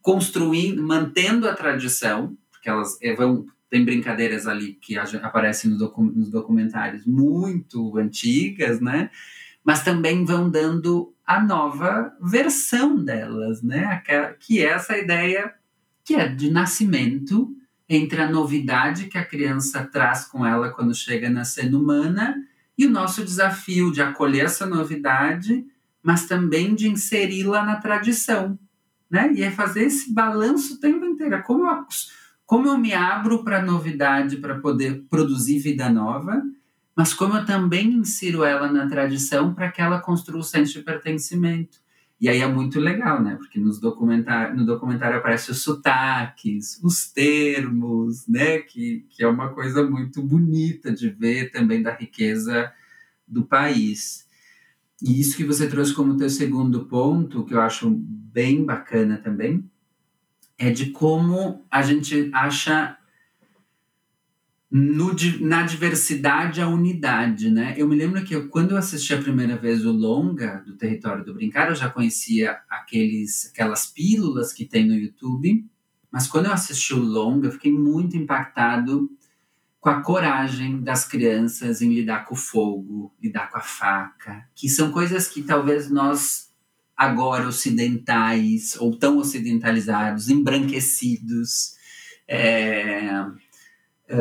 construindo, 0.00 0.82
mantendo 0.82 1.48
a 1.48 1.54
tradição, 1.54 2.36
porque 2.50 2.68
elas 2.68 2.96
eh, 3.02 3.14
vão 3.14 3.46
tem 3.68 3.84
brincadeiras 3.84 4.46
ali 4.46 4.74
que 4.74 4.98
aparecem 4.98 5.70
nos 5.70 6.28
documentários 6.30 7.06
muito 7.06 7.96
antigas, 7.96 8.80
né? 8.80 9.10
Mas 9.64 9.82
também 9.82 10.24
vão 10.24 10.50
dando 10.50 11.14
a 11.26 11.42
nova 11.42 12.12
versão 12.20 12.96
delas, 12.96 13.62
né? 13.62 13.84
Aquela, 13.84 14.32
que 14.32 14.60
é 14.60 14.70
essa 14.70 14.96
ideia 14.96 15.54
que 16.04 16.14
é 16.14 16.28
de 16.28 16.50
nascimento 16.50 17.54
entre 17.88 18.20
a 18.20 18.30
novidade 18.30 19.06
que 19.06 19.18
a 19.18 19.24
criança 19.24 19.84
traz 19.84 20.24
com 20.24 20.44
ela 20.44 20.70
quando 20.70 20.94
chega 20.94 21.30
na 21.30 21.44
cena 21.44 21.78
humana 21.78 22.36
e 22.76 22.86
o 22.86 22.90
nosso 22.90 23.24
desafio 23.24 23.92
de 23.92 24.00
acolher 24.00 24.46
essa 24.46 24.66
novidade, 24.66 25.64
mas 26.02 26.26
também 26.26 26.74
de 26.74 26.88
inseri-la 26.88 27.64
na 27.64 27.76
tradição, 27.76 28.58
né? 29.10 29.32
E 29.34 29.42
é 29.42 29.50
fazer 29.50 29.84
esse 29.84 30.12
balanço 30.12 30.74
o 30.74 30.80
tempo 30.80 31.04
inteiro. 31.04 31.42
Como 31.42 31.66
eu 31.66 31.86
como 32.44 32.68
eu 32.68 32.76
me 32.76 32.92
abro 32.92 33.42
para 33.42 33.60
a 33.60 33.64
novidade 33.64 34.36
para 34.36 34.58
poder 34.58 35.04
produzir 35.08 35.58
vida 35.58 35.88
nova, 35.88 36.42
mas 36.96 37.14
como 37.14 37.36
eu 37.36 37.46
também 37.46 37.90
insiro 37.92 38.44
ela 38.44 38.70
na 38.70 38.86
tradição 38.88 39.54
para 39.54 39.70
que 39.70 39.80
ela 39.80 40.00
construa 40.00 40.40
o 40.40 40.44
senso 40.44 40.74
de 40.74 40.84
pertencimento. 40.84 41.80
E 42.20 42.28
aí 42.28 42.40
é 42.40 42.46
muito 42.46 42.78
legal, 42.78 43.20
né? 43.20 43.34
Porque 43.34 43.58
nos 43.58 43.80
documentar, 43.80 44.54
no 44.54 44.64
documentário 44.64 45.18
aparecem 45.18 45.52
os 45.52 45.62
sotaques, 45.62 46.78
os 46.80 47.10
termos, 47.10 48.28
né? 48.28 48.60
Que, 48.60 49.04
que 49.10 49.24
é 49.24 49.26
uma 49.26 49.48
coisa 49.48 49.82
muito 49.82 50.22
bonita 50.22 50.92
de 50.92 51.08
ver 51.08 51.50
também 51.50 51.82
da 51.82 51.92
riqueza 51.92 52.72
do 53.26 53.42
país. 53.44 54.24
E 55.02 55.20
isso 55.20 55.36
que 55.36 55.42
você 55.42 55.66
trouxe 55.68 55.92
como 55.92 56.16
teu 56.16 56.30
segundo 56.30 56.84
ponto, 56.84 57.44
que 57.44 57.54
eu 57.54 57.60
acho 57.60 57.90
bem 57.90 58.64
bacana 58.64 59.16
também, 59.16 59.68
é 60.56 60.70
de 60.70 60.90
como 60.90 61.66
a 61.68 61.82
gente 61.82 62.30
acha 62.32 62.96
no, 64.72 65.14
na 65.40 65.64
diversidade 65.64 66.62
a 66.62 66.66
unidade, 66.66 67.50
né? 67.50 67.74
Eu 67.76 67.86
me 67.86 67.94
lembro 67.94 68.24
que 68.24 68.34
eu, 68.34 68.48
quando 68.48 68.70
eu 68.70 68.78
assisti 68.78 69.12
a 69.12 69.20
primeira 69.20 69.54
vez 69.54 69.84
o 69.84 69.92
longa 69.92 70.62
do 70.66 70.74
Território 70.74 71.22
do 71.22 71.34
Brincar, 71.34 71.68
eu 71.68 71.74
já 71.74 71.90
conhecia 71.90 72.58
aqueles, 72.70 73.50
aquelas 73.52 73.84
pílulas 73.86 74.50
que 74.50 74.64
tem 74.64 74.88
no 74.88 74.94
YouTube, 74.94 75.66
mas 76.10 76.26
quando 76.26 76.46
eu 76.46 76.54
assisti 76.54 76.94
o 76.94 77.02
longa, 77.02 77.48
eu 77.48 77.52
fiquei 77.52 77.70
muito 77.70 78.16
impactado 78.16 79.10
com 79.78 79.90
a 79.90 80.00
coragem 80.00 80.80
das 80.80 81.04
crianças 81.04 81.82
em 81.82 81.92
lidar 81.92 82.24
com 82.24 82.34
o 82.34 82.38
fogo, 82.38 83.12
lidar 83.22 83.50
com 83.50 83.58
a 83.58 83.62
faca, 83.62 84.48
que 84.54 84.70
são 84.70 84.90
coisas 84.90 85.28
que 85.28 85.42
talvez 85.42 85.90
nós 85.90 86.50
agora 86.96 87.46
ocidentais 87.46 88.74
ou 88.80 88.96
tão 88.96 89.18
ocidentalizados, 89.18 90.30
embranquecidos. 90.30 91.74
É, 92.26 93.26
é, 94.12 94.16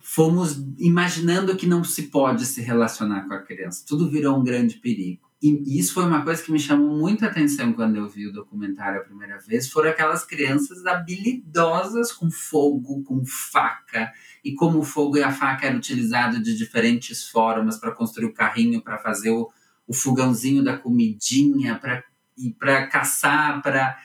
fomos 0.00 0.56
imaginando 0.78 1.54
que 1.54 1.66
não 1.66 1.84
se 1.84 2.04
pode 2.04 2.46
se 2.46 2.62
relacionar 2.62 3.28
com 3.28 3.34
a 3.34 3.42
criança. 3.42 3.84
Tudo 3.86 4.08
virou 4.08 4.38
um 4.38 4.42
grande 4.42 4.76
perigo. 4.76 5.28
E 5.40 5.78
isso 5.78 5.92
foi 5.92 6.04
uma 6.04 6.24
coisa 6.24 6.42
que 6.42 6.50
me 6.50 6.58
chamou 6.58 6.98
muita 6.98 7.26
atenção 7.26 7.74
quando 7.74 7.96
eu 7.96 8.08
vi 8.08 8.26
o 8.26 8.32
documentário 8.32 9.00
a 9.00 9.04
primeira 9.04 9.38
vez. 9.38 9.70
Foram 9.70 9.90
aquelas 9.90 10.24
crianças 10.24 10.84
habilidosas 10.86 12.10
com 12.10 12.30
fogo, 12.30 13.04
com 13.04 13.22
faca, 13.24 14.10
e 14.42 14.54
como 14.54 14.78
o 14.78 14.82
fogo 14.82 15.18
e 15.18 15.22
a 15.22 15.30
faca 15.30 15.66
eram 15.66 15.76
utilizados 15.76 16.42
de 16.42 16.56
diferentes 16.56 17.28
formas 17.28 17.76
para 17.76 17.92
construir 17.92 18.26
o 18.26 18.34
carrinho, 18.34 18.80
para 18.80 18.98
fazer 18.98 19.30
o, 19.30 19.50
o 19.86 19.92
fogãozinho 19.92 20.64
da 20.64 20.76
comidinha, 20.76 21.78
para 22.58 22.86
caçar, 22.86 23.62
para 23.62 23.96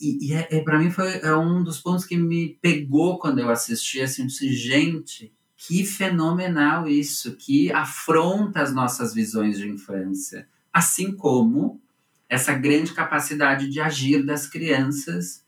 e, 0.00 0.28
e 0.28 0.34
é, 0.34 0.48
é 0.50 0.60
para 0.60 0.78
mim 0.78 0.90
foi 0.90 1.18
é 1.20 1.34
um 1.34 1.62
dos 1.62 1.78
pontos 1.80 2.04
que 2.04 2.16
me 2.16 2.58
pegou 2.60 3.18
quando 3.18 3.38
eu 3.38 3.50
assisti 3.50 4.00
assim, 4.00 4.26
disse, 4.26 4.52
gente, 4.52 5.32
que 5.56 5.84
fenomenal 5.84 6.86
isso, 6.88 7.36
que 7.36 7.72
afronta 7.72 8.62
as 8.62 8.72
nossas 8.72 9.14
visões 9.14 9.58
de 9.58 9.68
infância, 9.68 10.48
assim 10.72 11.12
como 11.12 11.80
essa 12.28 12.52
grande 12.54 12.92
capacidade 12.92 13.68
de 13.68 13.80
agir 13.80 14.24
das 14.24 14.46
crianças 14.46 15.44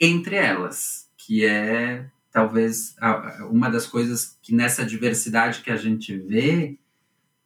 entre 0.00 0.36
elas, 0.36 1.08
que 1.16 1.44
é 1.44 2.06
talvez 2.30 2.96
uma 3.50 3.70
das 3.70 3.86
coisas 3.86 4.36
que 4.42 4.52
nessa 4.52 4.84
diversidade 4.84 5.62
que 5.62 5.70
a 5.70 5.76
gente 5.76 6.16
vê 6.16 6.76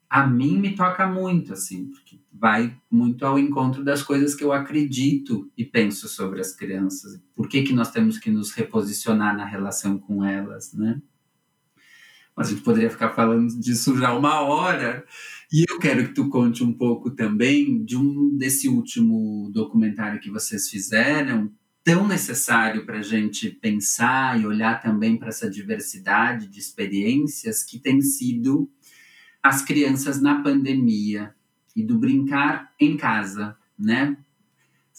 a 0.08 0.26
mim 0.26 0.58
me 0.58 0.74
toca 0.74 1.06
muito, 1.06 1.52
assim, 1.52 1.86
porque 1.86 2.18
vai 2.32 2.74
muito 2.90 3.26
ao 3.26 3.38
encontro 3.38 3.84
das 3.84 4.02
coisas 4.02 4.34
que 4.34 4.42
eu 4.42 4.52
acredito 4.52 5.50
e 5.56 5.64
penso 5.64 6.08
sobre 6.08 6.40
as 6.40 6.54
crianças. 6.54 7.20
Por 7.34 7.48
que, 7.48 7.62
que 7.62 7.72
nós 7.72 7.90
temos 7.90 8.18
que 8.18 8.30
nos 8.30 8.52
reposicionar 8.52 9.36
na 9.36 9.44
relação 9.44 9.98
com 9.98 10.24
elas, 10.24 10.72
né? 10.72 11.00
Mas 12.34 12.46
a 12.46 12.50
gente 12.50 12.62
poderia 12.62 12.88
ficar 12.88 13.10
falando 13.10 13.48
disso 13.58 13.98
já 13.98 14.14
uma 14.14 14.40
hora. 14.42 15.04
E 15.52 15.64
eu 15.68 15.78
quero 15.78 16.06
que 16.06 16.14
tu 16.14 16.28
conte 16.28 16.62
um 16.62 16.72
pouco 16.72 17.10
também 17.10 17.84
de 17.84 17.96
um 17.96 18.36
desse 18.36 18.68
último 18.68 19.50
documentário 19.52 20.20
que 20.20 20.30
vocês 20.30 20.68
fizeram, 20.68 21.52
tão 21.82 22.06
necessário 22.06 22.86
para 22.86 22.98
a 22.98 23.02
gente 23.02 23.50
pensar 23.50 24.40
e 24.40 24.46
olhar 24.46 24.80
também 24.80 25.16
para 25.16 25.28
essa 25.28 25.50
diversidade 25.50 26.46
de 26.46 26.60
experiências 26.60 27.64
que 27.64 27.78
tem 27.78 28.00
sido 28.00 28.70
as 29.42 29.62
crianças 29.62 30.20
na 30.20 30.42
pandemia 30.42 31.34
e 31.74 31.82
do 31.82 31.96
brincar 31.98 32.72
em 32.78 32.96
casa, 32.96 33.56
né? 33.78 34.16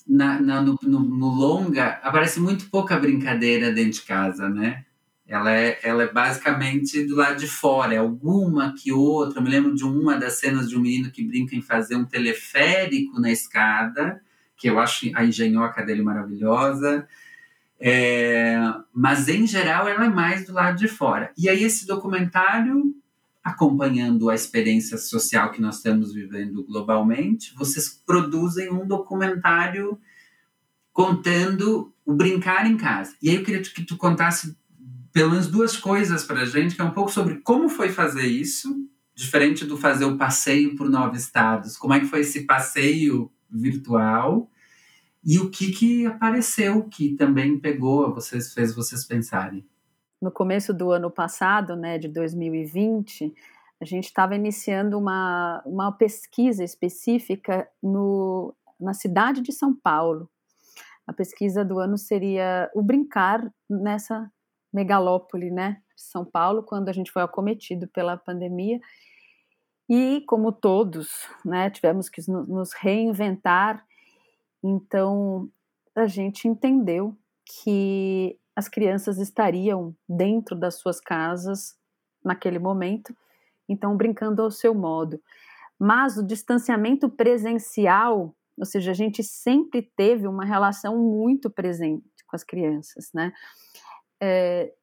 Na, 0.07 0.39
na 0.39 0.61
no, 0.61 0.79
no, 0.81 0.99
no, 1.01 1.27
longa 1.27 1.99
aparece 2.01 2.39
muito 2.39 2.69
pouca 2.69 2.97
brincadeira 2.97 3.71
dentro 3.71 3.99
de 3.99 4.01
casa, 4.03 4.49
né? 4.49 4.85
Ela 5.27 5.51
é, 5.51 5.79
ela 5.83 6.03
é 6.03 6.11
basicamente 6.11 7.05
do 7.05 7.15
lado 7.15 7.37
de 7.37 7.47
fora, 7.47 7.93
é 7.93 7.97
alguma 7.97 8.73
que 8.73 8.91
outra. 8.91 9.37
Eu 9.37 9.43
me 9.43 9.49
lembro 9.49 9.75
de 9.75 9.83
uma 9.83 10.17
das 10.17 10.39
cenas 10.39 10.67
de 10.67 10.75
um 10.75 10.81
menino 10.81 11.11
que 11.11 11.23
brinca 11.23 11.55
em 11.55 11.61
fazer 11.61 11.95
um 11.95 12.05
teleférico 12.05 13.19
na 13.19 13.29
escada, 13.29 14.19
que 14.57 14.67
eu 14.67 14.79
acho 14.79 15.11
a 15.13 15.23
engenhoca 15.23 15.85
dele 15.85 16.01
maravilhosa. 16.01 17.07
É, 17.79 18.57
mas 18.91 19.27
em 19.27 19.45
geral 19.45 19.87
ela 19.87 20.05
é 20.05 20.09
mais 20.09 20.45
do 20.47 20.53
lado 20.53 20.77
de 20.77 20.87
fora. 20.87 21.31
E 21.37 21.47
aí 21.47 21.63
esse 21.63 21.85
documentário 21.85 22.95
acompanhando 23.43 24.29
a 24.29 24.35
experiência 24.35 24.97
social 24.97 25.51
que 25.51 25.61
nós 25.61 25.77
estamos 25.77 26.13
vivendo 26.13 26.63
globalmente, 26.63 27.53
vocês 27.55 27.89
produzem 28.05 28.71
um 28.71 28.85
documentário 28.85 29.99
contando 30.91 31.93
o 32.05 32.13
brincar 32.13 32.69
em 32.69 32.75
casa. 32.75 33.15
E 33.21 33.29
aí 33.29 33.35
eu 33.35 33.43
queria 33.43 33.61
que 33.61 33.83
tu 33.83 33.95
contasse 33.95 34.57
pelo 35.11 35.31
menos 35.31 35.47
duas 35.47 35.77
coisas 35.77 36.23
para 36.23 36.41
a 36.41 36.45
gente, 36.45 36.75
que 36.75 36.81
é 36.81 36.83
um 36.83 36.91
pouco 36.91 37.11
sobre 37.11 37.35
como 37.35 37.69
foi 37.69 37.89
fazer 37.89 38.27
isso, 38.27 38.87
diferente 39.15 39.65
do 39.65 39.77
fazer 39.77 40.05
o 40.05 40.17
passeio 40.17 40.75
por 40.75 40.89
nove 40.89 41.17
estados, 41.17 41.77
como 41.77 41.93
é 41.93 41.99
que 41.99 42.05
foi 42.05 42.21
esse 42.21 42.45
passeio 42.45 43.31
virtual? 43.49 44.49
E 45.23 45.39
o 45.39 45.49
que 45.49 45.71
que 45.71 46.05
apareceu 46.05 46.83
que 46.83 47.15
também 47.15 47.59
pegou 47.59 48.13
vocês 48.13 48.53
fez 48.53 48.73
vocês 48.73 49.05
pensarem 49.05 49.65
no 50.21 50.31
começo 50.31 50.73
do 50.73 50.91
ano 50.91 51.09
passado, 51.09 51.75
né, 51.75 51.97
de 51.97 52.07
2020, 52.07 53.33
a 53.81 53.85
gente 53.85 54.05
estava 54.05 54.35
iniciando 54.35 54.97
uma, 54.97 55.61
uma 55.65 55.91
pesquisa 55.91 56.63
específica 56.63 57.69
no, 57.81 58.53
na 58.79 58.93
cidade 58.93 59.41
de 59.41 59.53
São 59.53 59.73
Paulo. 59.73 60.29
A 61.07 61.13
pesquisa 61.13 61.63
do 61.63 61.79
ano 61.79 61.97
seria 61.97 62.69
o 62.75 62.81
brincar 62.81 63.51
nessa 63.69 64.29
megalópole, 64.71 65.49
né, 65.49 65.81
de 65.95 66.03
São 66.03 66.25
Paulo, 66.25 66.63
quando 66.63 66.89
a 66.89 66.93
gente 66.93 67.11
foi 67.11 67.21
acometido 67.21 67.87
pela 67.87 68.17
pandemia. 68.17 68.79
E 69.89 70.21
como 70.27 70.51
todos, 70.51 71.27
né, 71.43 71.69
tivemos 71.69 72.09
que 72.09 72.21
nos 72.29 72.73
reinventar. 72.73 73.83
Então, 74.63 75.49
a 75.95 76.05
gente 76.05 76.47
entendeu 76.47 77.17
que 77.43 78.38
as 78.59 78.67
crianças 78.67 79.17
estariam 79.17 79.95
dentro 80.07 80.53
das 80.53 80.75
suas 80.75 80.99
casas 80.99 81.77
naquele 82.23 82.59
momento, 82.59 83.15
então 83.69 83.95
brincando 83.95 84.41
ao 84.41 84.51
seu 84.51 84.75
modo. 84.75 85.19
Mas 85.79 86.17
o 86.17 86.27
distanciamento 86.27 87.09
presencial, 87.09 88.35
ou 88.57 88.65
seja, 88.65 88.91
a 88.91 88.93
gente 88.93 89.23
sempre 89.23 89.81
teve 89.95 90.27
uma 90.27 90.43
relação 90.43 90.97
muito 90.97 91.49
presente 91.49 92.03
com 92.27 92.35
as 92.35 92.43
crianças, 92.43 93.09
né? 93.13 93.31
É, 94.21 94.73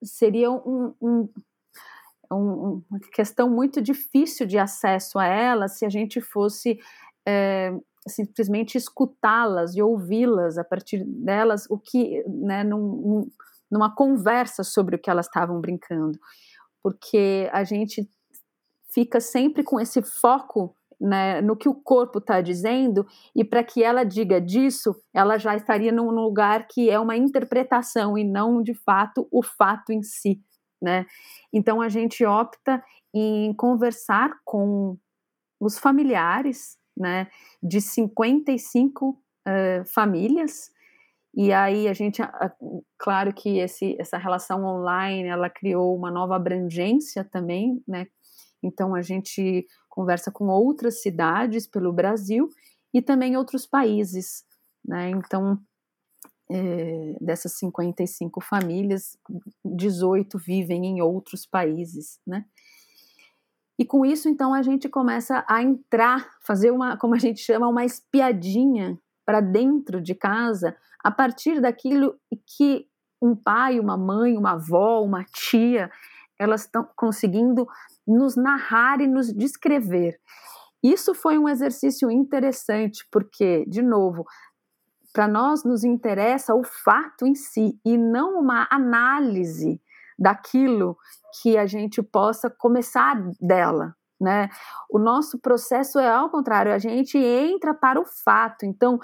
seria 0.00 0.52
um, 0.52 0.94
um, 1.02 1.28
um, 2.32 2.82
uma 2.88 3.00
questão 3.12 3.50
muito 3.50 3.82
difícil 3.82 4.46
de 4.46 4.58
acesso 4.58 5.18
a 5.18 5.26
elas 5.26 5.76
se 5.76 5.84
a 5.84 5.88
gente 5.88 6.20
fosse 6.20 6.78
é, 7.26 7.76
simplesmente 8.06 8.76
escutá-las 8.76 9.74
e 9.74 9.82
ouvi-las 9.82 10.58
a 10.58 10.64
partir 10.64 11.04
delas, 11.04 11.66
o 11.70 11.78
que, 11.78 12.22
né, 12.28 12.62
num, 12.62 13.30
numa 13.70 13.94
conversa 13.94 14.62
sobre 14.62 14.96
o 14.96 14.98
que 14.98 15.10
elas 15.10 15.26
estavam 15.26 15.60
brincando, 15.60 16.18
porque 16.82 17.48
a 17.52 17.64
gente 17.64 18.08
fica 18.92 19.20
sempre 19.20 19.64
com 19.64 19.80
esse 19.80 20.02
foco 20.02 20.76
né, 21.00 21.40
no 21.40 21.56
que 21.56 21.68
o 21.68 21.74
corpo 21.74 22.18
está 22.18 22.40
dizendo, 22.40 23.06
e 23.34 23.44
para 23.44 23.64
que 23.64 23.82
ela 23.82 24.04
diga 24.04 24.40
disso, 24.40 24.94
ela 25.12 25.38
já 25.38 25.56
estaria 25.56 25.92
num 25.92 26.10
lugar 26.10 26.66
que 26.68 26.88
é 26.88 26.98
uma 26.98 27.16
interpretação 27.16 28.16
e 28.16 28.24
não 28.24 28.62
de 28.62 28.74
fato 28.74 29.26
o 29.30 29.42
fato 29.42 29.92
em 29.92 30.02
si. 30.02 30.40
Né? 30.80 31.06
Então 31.52 31.80
a 31.80 31.88
gente 31.88 32.24
opta 32.24 32.82
em 33.12 33.54
conversar 33.54 34.30
com 34.44 34.96
os 35.60 35.78
familiares 35.78 36.76
né, 36.96 37.28
de 37.62 37.80
55 37.80 39.10
uh, 39.10 39.84
famílias. 39.86 40.70
E 41.34 41.52
aí 41.52 41.88
a 41.88 41.92
gente, 41.92 42.22
claro 42.96 43.32
que 43.34 43.58
esse, 43.58 43.96
essa 43.98 44.16
relação 44.16 44.64
online, 44.64 45.28
ela 45.28 45.50
criou 45.50 45.96
uma 45.96 46.10
nova 46.10 46.36
abrangência 46.36 47.24
também, 47.24 47.82
né? 47.88 48.06
Então 48.62 48.94
a 48.94 49.02
gente 49.02 49.66
conversa 49.88 50.30
com 50.30 50.46
outras 50.46 51.02
cidades 51.02 51.66
pelo 51.66 51.92
Brasil 51.92 52.48
e 52.92 53.02
também 53.02 53.36
outros 53.36 53.66
países, 53.66 54.44
né? 54.84 55.10
Então 55.10 55.60
é, 56.50 57.16
dessas 57.20 57.52
55 57.58 58.40
famílias, 58.40 59.16
18 59.64 60.38
vivem 60.38 60.86
em 60.86 61.00
outros 61.00 61.46
países, 61.46 62.20
né? 62.26 62.44
E 63.78 63.84
com 63.84 64.04
isso, 64.04 64.28
então, 64.28 64.54
a 64.54 64.62
gente 64.62 64.88
começa 64.88 65.44
a 65.48 65.62
entrar, 65.62 66.30
fazer 66.40 66.70
uma, 66.70 66.96
como 66.96 67.14
a 67.14 67.18
gente 67.18 67.40
chama, 67.40 67.68
uma 67.68 67.84
espiadinha 67.84 68.98
para 69.26 69.40
dentro 69.40 70.00
de 70.00 70.14
casa, 70.14 70.76
a 71.02 71.10
partir 71.10 71.60
daquilo 71.60 72.14
que 72.56 72.86
um 73.20 73.34
pai, 73.34 73.80
uma 73.80 73.96
mãe, 73.96 74.36
uma 74.36 74.52
avó, 74.52 75.02
uma 75.02 75.24
tia, 75.24 75.90
elas 76.38 76.62
estão 76.62 76.86
conseguindo 76.96 77.66
nos 78.06 78.36
narrar 78.36 79.00
e 79.00 79.06
nos 79.06 79.32
descrever. 79.32 80.20
Isso 80.82 81.14
foi 81.14 81.38
um 81.38 81.48
exercício 81.48 82.10
interessante, 82.10 83.06
porque, 83.10 83.64
de 83.66 83.82
novo, 83.82 84.24
para 85.12 85.26
nós 85.26 85.64
nos 85.64 85.84
interessa 85.84 86.54
o 86.54 86.62
fato 86.62 87.24
em 87.24 87.34
si 87.34 87.78
e 87.84 87.96
não 87.96 88.38
uma 88.38 88.68
análise 88.70 89.80
daquilo 90.18 90.96
que 91.40 91.56
a 91.56 91.66
gente 91.66 92.02
possa 92.02 92.48
começar 92.48 93.16
dela, 93.40 93.94
né? 94.20 94.48
O 94.90 94.98
nosso 94.98 95.38
processo 95.38 95.98
é 95.98 96.08
ao 96.08 96.30
contrário, 96.30 96.72
a 96.72 96.78
gente 96.78 97.18
entra 97.18 97.74
para 97.74 98.00
o 98.00 98.04
fato. 98.04 98.64
Então, 98.64 98.98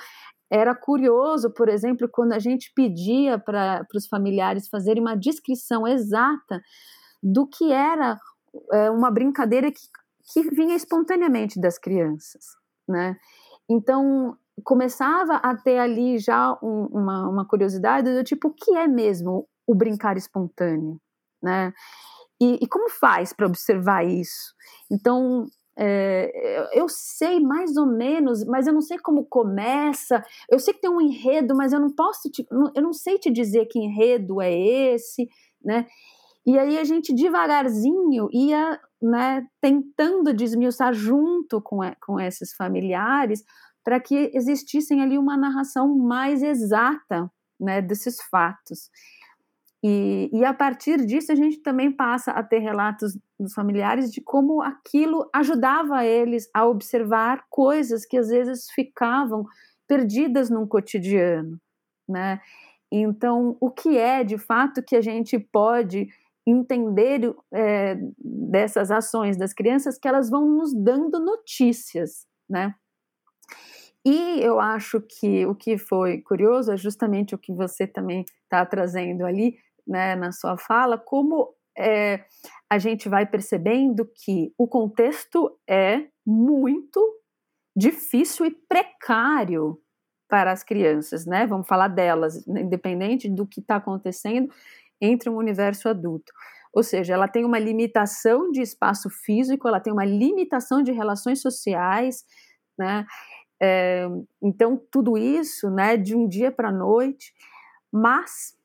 era 0.50 0.74
curioso, 0.74 1.50
por 1.50 1.68
exemplo, 1.68 2.08
quando 2.10 2.32
a 2.32 2.38
gente 2.38 2.72
pedia 2.74 3.38
para 3.38 3.86
os 3.94 4.06
familiares 4.08 4.68
fazerem 4.68 5.02
uma 5.02 5.16
descrição 5.16 5.86
exata 5.86 6.60
do 7.22 7.46
que 7.46 7.70
era 7.70 8.18
é, 8.72 8.90
uma 8.90 9.10
brincadeira 9.10 9.70
que, 9.70 9.80
que 10.32 10.50
vinha 10.50 10.74
espontaneamente 10.74 11.60
das 11.60 11.78
crianças, 11.78 12.44
né? 12.88 13.16
Então, 13.68 14.36
começava 14.64 15.36
a 15.36 15.56
ter 15.56 15.78
ali 15.78 16.18
já 16.18 16.52
um, 16.62 16.86
uma, 16.90 17.28
uma 17.28 17.46
curiosidade 17.46 18.12
do 18.12 18.24
tipo, 18.24 18.48
o 18.48 18.54
que 18.54 18.76
é 18.76 18.88
mesmo 18.88 19.46
o 19.70 19.74
brincar 19.74 20.16
espontâneo, 20.16 21.00
né? 21.42 21.72
E, 22.40 22.58
e 22.62 22.66
como 22.66 22.88
faz 22.88 23.32
para 23.32 23.46
observar 23.46 24.04
isso? 24.04 24.54
Então, 24.90 25.46
é, 25.78 26.68
eu 26.72 26.88
sei 26.88 27.38
mais 27.38 27.76
ou 27.76 27.86
menos, 27.86 28.44
mas 28.44 28.66
eu 28.66 28.72
não 28.72 28.80
sei 28.80 28.98
como 28.98 29.24
começa. 29.24 30.22
Eu 30.50 30.58
sei 30.58 30.74
que 30.74 30.80
tem 30.80 30.90
um 30.90 31.00
enredo, 31.00 31.54
mas 31.54 31.72
eu 31.72 31.80
não 31.80 31.90
posso, 31.90 32.30
te, 32.30 32.46
eu 32.74 32.82
não 32.82 32.92
sei 32.92 33.18
te 33.18 33.30
dizer 33.30 33.66
que 33.66 33.78
enredo 33.78 34.40
é 34.40 34.52
esse, 34.52 35.28
né? 35.62 35.86
E 36.46 36.58
aí 36.58 36.78
a 36.78 36.84
gente 36.84 37.14
devagarzinho 37.14 38.28
ia, 38.32 38.80
né, 39.00 39.46
tentando 39.60 40.32
desmiuçar 40.32 40.92
junto 40.92 41.60
com, 41.60 41.80
com 42.00 42.18
esses 42.18 42.54
familiares 42.54 43.44
para 43.84 44.00
que 44.00 44.30
existissem 44.34 45.02
ali 45.02 45.18
uma 45.18 45.36
narração 45.36 45.96
mais 45.96 46.42
exata, 46.42 47.30
né, 47.60 47.82
desses 47.82 48.16
fatos. 48.30 48.90
E, 49.82 50.28
e 50.32 50.44
a 50.44 50.52
partir 50.52 51.04
disso 51.06 51.32
a 51.32 51.34
gente 51.34 51.62
também 51.62 51.90
passa 51.90 52.32
a 52.32 52.42
ter 52.42 52.58
relatos 52.58 53.18
dos 53.38 53.54
familiares 53.54 54.12
de 54.12 54.20
como 54.20 54.60
aquilo 54.60 55.28
ajudava 55.34 56.04
eles 56.04 56.50
a 56.54 56.66
observar 56.66 57.44
coisas 57.48 58.04
que 58.04 58.18
às 58.18 58.28
vezes 58.28 58.70
ficavam 58.70 59.46
perdidas 59.88 60.50
num 60.50 60.66
cotidiano, 60.66 61.58
né? 62.08 62.40
Então, 62.92 63.56
o 63.60 63.70
que 63.70 63.96
é 63.96 64.22
de 64.22 64.36
fato 64.36 64.82
que 64.82 64.96
a 64.96 65.00
gente 65.00 65.38
pode 65.38 66.08
entender 66.46 67.34
é, 67.52 67.96
dessas 68.18 68.90
ações 68.90 69.36
das 69.36 69.52
crianças 69.52 69.98
que 69.98 70.08
elas 70.08 70.28
vão 70.28 70.46
nos 70.46 70.74
dando 70.74 71.18
notícias, 71.20 72.26
né? 72.48 72.74
E 74.04 74.40
eu 74.40 74.58
acho 74.58 75.00
que 75.00 75.44
o 75.44 75.54
que 75.54 75.76
foi 75.76 76.22
curioso 76.22 76.72
é 76.72 76.76
justamente 76.76 77.34
o 77.34 77.38
que 77.38 77.52
você 77.52 77.86
também 77.86 78.24
está 78.44 78.64
trazendo 78.64 79.26
ali, 79.26 79.58
né, 79.90 80.14
na 80.14 80.30
sua 80.30 80.56
fala, 80.56 80.96
como 80.96 81.52
é, 81.76 82.24
a 82.70 82.78
gente 82.78 83.08
vai 83.08 83.26
percebendo 83.26 84.06
que 84.06 84.54
o 84.56 84.68
contexto 84.68 85.58
é 85.68 86.06
muito 86.24 87.00
difícil 87.76 88.46
e 88.46 88.50
precário 88.50 89.80
para 90.28 90.52
as 90.52 90.62
crianças, 90.62 91.26
né? 91.26 91.46
Vamos 91.46 91.66
falar 91.66 91.88
delas, 91.88 92.46
independente 92.46 93.28
do 93.28 93.44
que 93.46 93.60
está 93.60 93.76
acontecendo 93.76 94.48
entre 95.00 95.28
um 95.28 95.36
universo 95.36 95.88
adulto. 95.88 96.32
Ou 96.72 96.84
seja, 96.84 97.14
ela 97.14 97.26
tem 97.26 97.44
uma 97.44 97.58
limitação 97.58 98.52
de 98.52 98.60
espaço 98.60 99.10
físico, 99.10 99.66
ela 99.66 99.80
tem 99.80 99.92
uma 99.92 100.04
limitação 100.04 100.82
de 100.82 100.92
relações 100.92 101.40
sociais, 101.40 102.24
né? 102.78 103.04
É, 103.60 104.06
então, 104.40 104.80
tudo 104.90 105.18
isso, 105.18 105.68
né, 105.70 105.96
de 105.96 106.14
um 106.14 106.26
dia 106.26 106.50
para 106.50 106.68
a 106.68 106.72
noite, 106.72 107.34
mas 107.92 108.56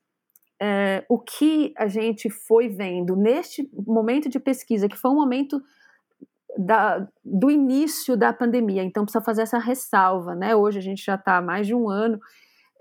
é, 0.61 1.05
o 1.09 1.19
que 1.19 1.73
a 1.77 1.87
gente 1.87 2.29
foi 2.29 2.69
vendo 2.69 3.15
neste 3.15 3.69
momento 3.73 4.29
de 4.29 4.39
pesquisa, 4.39 4.87
que 4.87 4.97
foi 4.97 5.11
um 5.11 5.15
momento 5.15 5.61
da, 6.57 7.05
do 7.23 7.51
início 7.51 8.15
da 8.15 8.31
pandemia, 8.31 8.83
então 8.83 9.03
precisa 9.03 9.23
fazer 9.23 9.41
essa 9.41 9.59
ressalva, 9.59 10.33
né? 10.33 10.55
Hoje 10.55 10.79
a 10.79 10.81
gente 10.81 11.03
já 11.03 11.15
está 11.15 11.41
mais 11.41 11.67
de 11.67 11.75
um 11.75 11.89
ano 11.89 12.19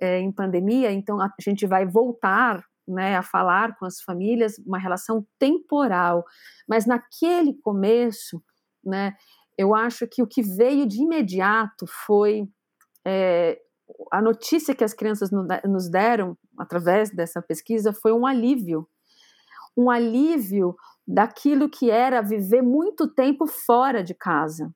é, 0.01 0.21
em 0.21 0.31
pandemia, 0.31 0.93
então 0.93 1.21
a 1.21 1.29
gente 1.41 1.67
vai 1.67 1.85
voltar 1.85 2.65
né, 2.87 3.17
a 3.17 3.23
falar 3.23 3.77
com 3.77 3.87
as 3.87 4.01
famílias, 4.01 4.59
uma 4.59 4.79
relação 4.79 5.27
temporal, 5.39 6.25
mas 6.69 6.87
naquele 6.87 7.55
começo, 7.63 8.43
né, 8.85 9.15
eu 9.57 9.75
acho 9.75 10.07
que 10.07 10.23
o 10.23 10.27
que 10.27 10.43
veio 10.43 10.87
de 10.87 11.03
imediato 11.03 11.87
foi 12.07 12.47
é, 13.07 13.59
a 14.13 14.21
notícia 14.21 14.75
que 14.75 14.85
as 14.85 14.93
crianças 14.93 15.31
nos 15.65 15.91
deram 15.91 16.37
através 16.59 17.11
dessa 17.11 17.43
pesquisa 17.43 17.93
foi 17.93 18.13
um 18.13 18.27
alívio, 18.27 18.89
um 19.77 19.91
alívio 19.91 20.77
daquilo 21.07 21.69
que 21.69 21.91
era 21.91 22.23
viver 22.23 22.63
muito 22.63 23.09
tempo 23.09 23.47
fora 23.47 24.03
de 24.03 24.15
casa, 24.15 24.73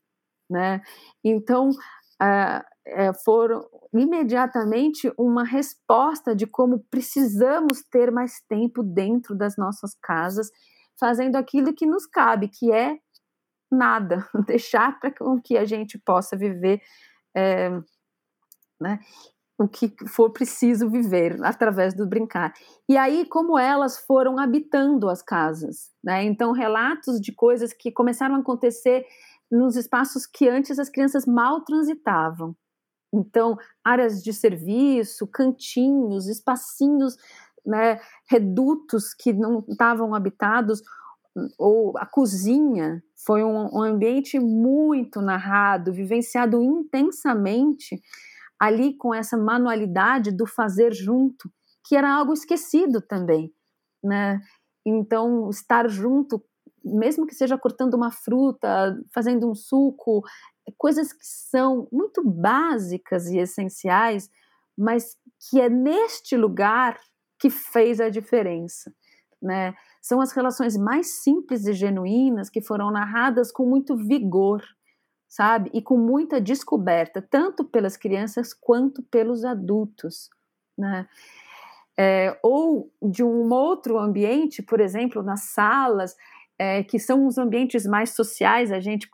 né? 0.51 0.83
Então 1.25 1.71
uh, 1.71 2.65
é, 2.85 3.13
foram 3.25 3.67
imediatamente 3.93 5.13
uma 5.17 5.45
resposta 5.45 6.35
de 6.35 6.47
como 6.47 6.85
precisamos 6.91 7.83
ter 7.91 8.11
mais 8.11 8.41
tempo 8.49 8.83
dentro 8.83 9.35
das 9.37 9.57
nossas 9.57 9.95
casas, 10.03 10.51
fazendo 10.99 11.37
aquilo 11.37 11.75
que 11.75 11.87
nos 11.87 12.07
cabe, 12.07 12.49
que 12.49 12.73
é 12.73 12.99
nada, 13.71 14.29
deixar 14.47 14.99
para 14.99 15.13
que 15.45 15.57
a 15.57 15.65
gente 15.65 15.99
possa 15.99 16.37
viver 16.37 16.81
é, 17.35 17.71
né, 18.81 18.99
o 19.59 19.67
que 19.67 19.93
for 20.07 20.31
preciso 20.31 20.89
viver 20.89 21.37
através 21.43 21.93
do 21.93 22.07
brincar. 22.07 22.53
E 22.89 22.97
aí, 22.97 23.27
como 23.27 23.59
elas 23.59 23.99
foram 23.99 24.39
habitando 24.39 25.09
as 25.09 25.21
casas, 25.21 25.91
né? 26.03 26.25
Então, 26.25 26.53
relatos 26.53 27.21
de 27.21 27.33
coisas 27.33 27.73
que 27.73 27.91
começaram 27.91 28.37
a 28.37 28.39
acontecer 28.39 29.05
nos 29.51 29.75
espaços 29.77 30.27
que 30.27 30.49
antes 30.49 30.79
as 30.79 30.89
crianças 30.89 31.27
mal 31.27 31.63
transitavam. 31.63 32.55
Então, 33.13 33.57
áreas 33.83 34.23
de 34.23 34.33
serviço, 34.33 35.27
cantinhos, 35.27 36.29
espacinhos, 36.29 37.17
né, 37.67 37.99
redutos 38.29 39.13
que 39.15 39.33
não 39.33 39.65
estavam 39.69 40.15
habitados, 40.15 40.83
ou 41.59 41.97
a 41.99 42.07
cozinha 42.07 43.03
foi 43.25 43.43
um, 43.43 43.69
um 43.73 43.83
ambiente 43.83 44.39
muito 44.39 45.21
narrado, 45.21 45.93
vivenciado 45.93 46.63
intensamente 46.63 48.01
ali 48.61 48.97
com 48.97 49.15
essa 49.15 49.37
manualidade 49.37 50.33
do 50.33 50.47
fazer 50.47 50.93
junto, 50.93 51.51
que 51.87 51.97
era 51.97 52.13
algo 52.13 52.33
esquecido 52.33 53.01
também, 53.01 53.53
né? 54.03 54.41
Então, 54.85 55.49
estar 55.51 55.89
junto, 55.89 56.43
mesmo 56.85 57.27
que 57.27 57.35
seja 57.35 57.59
cortando 57.59 57.95
uma 57.95 58.11
fruta, 58.11 58.99
fazendo 59.13 59.51
um 59.51 59.55
suco, 59.55 60.23
coisas 60.77 61.13
que 61.13 61.25
são 61.25 61.89
muito 61.93 62.23
básicas 62.25 63.27
e 63.29 63.39
essenciais, 63.39 64.29
mas 64.77 65.17
que 65.49 65.61
é 65.61 65.69
neste 65.69 66.37
lugar 66.37 66.99
que 67.39 67.51
fez 67.51 68.01
a 68.01 68.09
diferença, 68.09 68.93
né? 69.41 69.75
São 70.03 70.21
as 70.21 70.33
relações 70.33 70.77
mais 70.77 71.23
simples 71.23 71.67
e 71.67 71.73
genuínas 71.73 72.51
que 72.51 72.61
foram 72.63 72.91
narradas 72.91 73.53
com 73.53 73.67
muito 73.67 73.97
vigor, 73.97 74.63
sabe? 75.29 75.71
E 75.75 75.83
com 75.83 75.97
muita 75.97 76.41
descoberta, 76.41 77.21
tanto 77.21 77.65
pelas 77.65 77.97
crianças 77.97 78.55
quanto 78.55 79.03
pelos 79.03 79.45
adultos, 79.45 80.31
né? 80.77 81.07
É, 82.01 82.39
ou 82.43 82.93
de 83.03 83.25
um 83.25 83.53
outro 83.53 83.99
ambiente, 83.99 84.63
por 84.63 84.81
exemplo, 84.81 85.21
nas 85.23 85.43
salas, 85.43 86.17
é, 86.57 86.83
que 86.85 86.99
são 86.99 87.27
os 87.27 87.39
ambientes 87.39 87.85
mais 87.87 88.11
sociais, 88.11 88.71
a 88.71 88.79
gente 88.79 89.09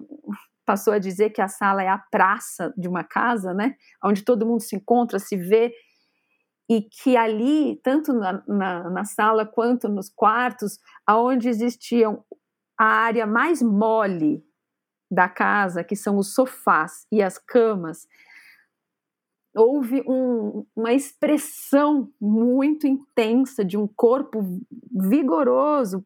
passou 0.67 0.93
a 0.93 0.99
dizer 0.99 1.31
que 1.31 1.41
a 1.41 1.49
sala 1.49 1.83
é 1.83 1.89
a 1.89 1.99
praça 1.99 2.73
de 2.77 2.87
uma 2.87 3.03
casa, 3.03 3.53
né? 3.53 3.75
Onde 4.03 4.23
todo 4.23 4.47
mundo 4.47 4.61
se 4.61 4.77
encontra, 4.77 5.19
se 5.19 5.37
vê, 5.37 5.75
e 6.69 6.83
que 6.83 7.17
ali, 7.17 7.81
tanto 7.83 8.13
na, 8.13 8.43
na, 8.47 8.91
na 8.91 9.05
sala 9.05 9.45
quanto 9.45 9.89
nos 9.89 10.09
quartos, 10.09 10.79
aonde 11.07 11.49
existiam 11.49 12.25
a 12.79 12.85
área 12.85 13.27
mais 13.27 13.63
mole 13.63 14.43
da 15.15 15.29
casa, 15.29 15.85
que 15.85 15.97
são 15.97 16.19
os 16.19 16.35
sofás 16.35 17.07
e 17.11 17.23
as 17.23 17.39
camas, 17.39 18.07
houve 19.55 20.03
um, 20.07 20.67
uma 20.75 20.93
expressão 20.93 22.11
muito 22.21 22.87
intensa 22.87 23.65
de 23.65 23.77
um 23.77 23.87
corpo 23.87 24.61
vigoroso, 24.91 26.05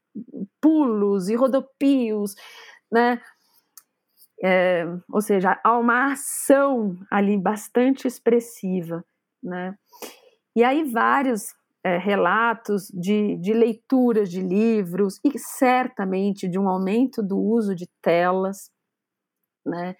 pulos 0.60 1.28
e 1.28 1.34
rodopios, 1.34 2.34
né? 2.92 3.20
É, 4.40 4.86
ou 5.10 5.20
seja, 5.20 5.58
há 5.64 5.78
uma 5.78 6.12
ação 6.12 6.96
ali 7.10 7.36
bastante 7.36 8.06
expressiva, 8.06 9.04
né? 9.42 9.74
E 10.54 10.62
aí 10.62 10.84
vários 10.84 11.54
é, 11.82 11.96
relatos 11.96 12.88
de, 12.88 13.36
de 13.36 13.52
leituras 13.52 14.30
de 14.30 14.40
livros 14.40 15.18
e 15.24 15.38
certamente 15.38 16.48
de 16.48 16.58
um 16.58 16.68
aumento 16.68 17.22
do 17.22 17.38
uso 17.38 17.74
de 17.74 17.88
telas, 18.02 18.70
né? 19.64 19.96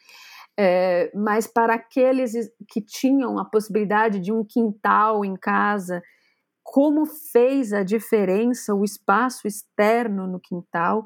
É, 0.58 1.10
mas 1.14 1.46
para 1.46 1.74
aqueles 1.74 2.32
que 2.68 2.80
tinham 2.80 3.38
a 3.38 3.44
possibilidade 3.44 4.18
de 4.18 4.32
um 4.32 4.44
quintal 4.44 5.24
em 5.24 5.36
casa, 5.36 6.02
como 6.64 7.06
fez 7.06 7.72
a 7.72 7.82
diferença 7.82 8.74
o 8.74 8.84
espaço 8.84 9.46
externo 9.46 10.26
no 10.26 10.40
quintal 10.40 11.04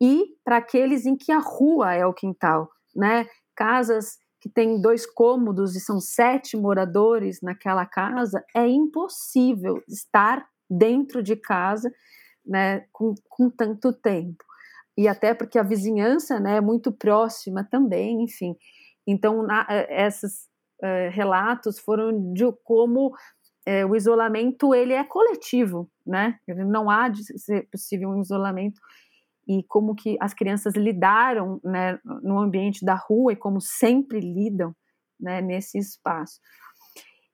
e 0.00 0.36
para 0.44 0.58
aqueles 0.58 1.06
em 1.06 1.16
que 1.16 1.32
a 1.32 1.38
rua 1.38 1.94
é 1.94 2.04
o 2.04 2.12
quintal, 2.12 2.68
né? 2.94 3.26
Casas 3.54 4.18
que 4.40 4.48
têm 4.48 4.80
dois 4.80 5.04
cômodos 5.06 5.74
e 5.74 5.80
são 5.80 6.00
sete 6.00 6.56
moradores 6.56 7.40
naquela 7.42 7.84
casa, 7.84 8.44
é 8.54 8.66
impossível 8.66 9.82
estar 9.88 10.46
dentro 10.70 11.22
de 11.22 11.34
casa, 11.34 11.90
né, 12.46 12.86
com, 12.92 13.14
com 13.28 13.50
tanto 13.50 13.92
tempo. 13.92 14.44
E 14.98 15.06
até 15.06 15.32
porque 15.32 15.58
a 15.58 15.62
vizinhança, 15.62 16.40
né, 16.40 16.56
é 16.56 16.60
muito 16.60 16.90
próxima 16.90 17.62
também, 17.62 18.24
enfim. 18.24 18.56
Então, 19.06 19.44
na, 19.44 19.64
eh, 19.70 20.06
esses 20.06 20.48
uh, 20.82 21.10
relatos 21.12 21.78
foram 21.78 22.32
de 22.32 22.44
como 22.64 23.06
uh, 23.08 23.86
o 23.88 23.94
isolamento 23.94 24.74
ele 24.74 24.92
é 24.92 25.04
coletivo, 25.04 25.88
né? 26.04 26.38
Não 26.48 26.90
há 26.90 27.08
de 27.08 27.22
ser 27.38 27.68
possível 27.70 28.10
um 28.10 28.20
isolamento 28.20 28.80
e 29.48 29.62
como 29.68 29.94
que 29.94 30.16
as 30.20 30.34
crianças 30.34 30.74
lidaram 30.74 31.60
né, 31.64 31.98
no 32.04 32.38
ambiente 32.38 32.84
da 32.84 32.94
rua 32.94 33.32
e 33.32 33.36
como 33.36 33.60
sempre 33.60 34.18
lidam 34.20 34.74
né, 35.18 35.40
nesse 35.40 35.78
espaço. 35.78 36.40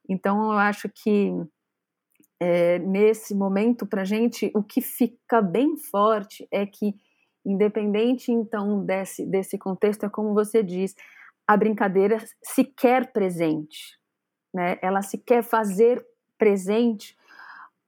Então, 0.08 0.52
eu 0.52 0.58
acho 0.58 0.88
que 0.88 1.32
é, 2.38 2.78
nesse 2.78 3.34
momento, 3.34 3.86
para 3.86 4.04
gente, 4.04 4.50
o 4.54 4.62
que 4.62 4.80
fica 4.80 5.40
bem 5.40 5.76
forte 5.76 6.46
é 6.52 6.66
que, 6.66 6.94
independente 7.44 8.32
então 8.32 8.84
desse, 8.84 9.26
desse 9.26 9.58
contexto, 9.58 10.06
é 10.06 10.08
como 10.08 10.32
você 10.34 10.62
diz, 10.62 10.94
a 11.46 11.56
brincadeira 11.56 12.18
se 12.42 12.64
quer 12.64 13.12
presente, 13.12 13.98
né? 14.52 14.78
Ela 14.80 15.02
se 15.02 15.18
quer 15.18 15.42
fazer 15.42 16.04
presente 16.38 17.16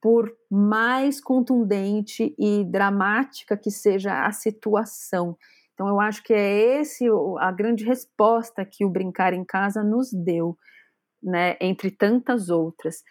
por 0.01 0.33
mais 0.51 1.21
contundente 1.21 2.35
e 2.39 2.65
dramática 2.65 3.57
que 3.57 3.71
seja 3.71 4.25
a 4.25 4.33
situação. 4.33 5.37
Então 5.75 5.89
eu 5.89 6.01
acho 6.01 6.23
que 6.23 6.33
é 6.33 6.81
esse 6.81 7.07
a 7.39 7.51
grande 7.51 7.85
resposta 7.85 8.65
que 8.65 8.85
o 8.85 8.91
brincar 8.91 9.33
em 9.33 9.45
casa 9.45 9.83
nos 9.83 10.13
deu, 10.13 10.57
né, 11.23 11.57
entre 11.61 11.91
tantas 11.91 12.49
outras. 12.49 13.03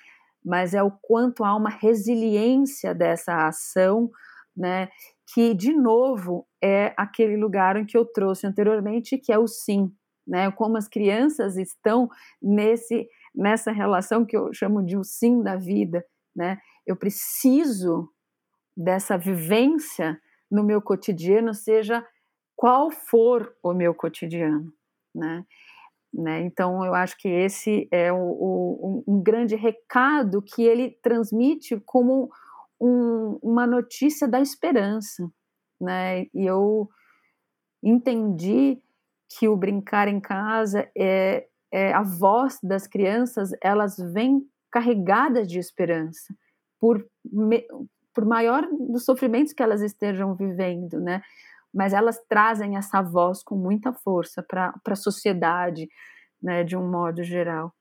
Mas 0.44 0.74
é 0.74 0.82
o 0.82 0.92
quanto 0.92 1.44
há 1.44 1.56
uma 1.56 1.70
resiliência 1.70 2.94
dessa 2.94 3.48
ação, 3.48 4.10
né, 4.56 4.90
que 5.34 5.54
de 5.54 5.74
novo 5.74 6.48
é 6.62 6.94
aquele 6.98 7.38
lugar 7.38 7.76
em 7.78 7.86
que 7.86 7.98
eu 7.98 8.06
trouxe 8.06 8.46
anteriormente, 8.46 9.18
que 9.18 9.32
é 9.32 9.40
o 9.40 9.48
sim, 9.48 9.92
né? 10.28 10.52
Como 10.52 10.78
as 10.78 10.88
crianças 10.88 11.58
estão 11.58 12.10
nesse 12.42 13.08
nessa 13.34 13.72
relação 13.72 14.26
que 14.26 14.38
eu 14.38 14.54
chamo 14.54 14.82
de 14.84 14.98
o 14.98 15.04
sim 15.04 15.44
da 15.44 15.58
vida, 15.58 16.06
né? 16.36 16.58
Eu 16.86 16.96
preciso 16.96 18.10
dessa 18.76 19.18
vivência 19.18 20.20
no 20.50 20.64
meu 20.64 20.82
cotidiano, 20.82 21.54
seja 21.54 22.06
qual 22.56 22.90
for 22.92 23.54
o 23.62 23.74
meu 23.74 23.94
cotidiano, 23.94 24.72
né? 25.14 25.46
né? 26.14 26.42
Então, 26.42 26.86
eu 26.86 26.94
acho 26.94 27.18
que 27.18 27.28
esse 27.28 27.88
é 27.92 28.12
o, 28.12 28.18
o, 28.18 29.04
um 29.08 29.22
grande 29.22 29.56
recado 29.56 30.42
que 30.42 30.64
ele 30.64 30.92
transmite 31.02 31.80
como 31.86 32.30
um, 32.80 33.40
uma 33.42 33.66
notícia 33.66 34.28
da 34.28 34.40
esperança, 34.40 35.30
né? 35.80 36.24
E 36.34 36.46
eu 36.46 36.90
entendi 37.84 38.82
que 39.30 39.48
o 39.48 39.58
brincar 39.58 40.08
em 40.08 40.20
casa 40.20 40.90
é, 40.98 41.48
é 41.72 41.94
a 41.94 42.04
voz 42.04 42.58
das 42.64 42.88
crianças, 42.88 43.52
elas 43.62 43.98
vêm 43.98 44.42
carregadas 44.72 45.48
de 45.48 45.60
esperança 45.60 46.36
por, 46.80 47.06
por 48.14 48.26
maior 48.26 48.68
dos 48.72 49.06
sofrimentos 49.06 49.54
que 49.54 49.64
elas 49.64 49.82
estejam 49.82 50.36
vivendo, 50.36 51.00
né? 51.00 51.22
Mas 51.74 51.94
elas 51.94 52.20
trazem 52.30 52.78
essa 52.78 53.02
voz 53.02 53.44
com 53.44 53.56
muita 53.56 53.92
força 53.92 54.42
para 54.44 54.74
a 54.86 54.96
sociedade, 54.96 55.88
né, 56.42 56.64
de 56.64 56.78
um 56.78 56.90
modo 56.90 57.24
geral. 57.24 57.74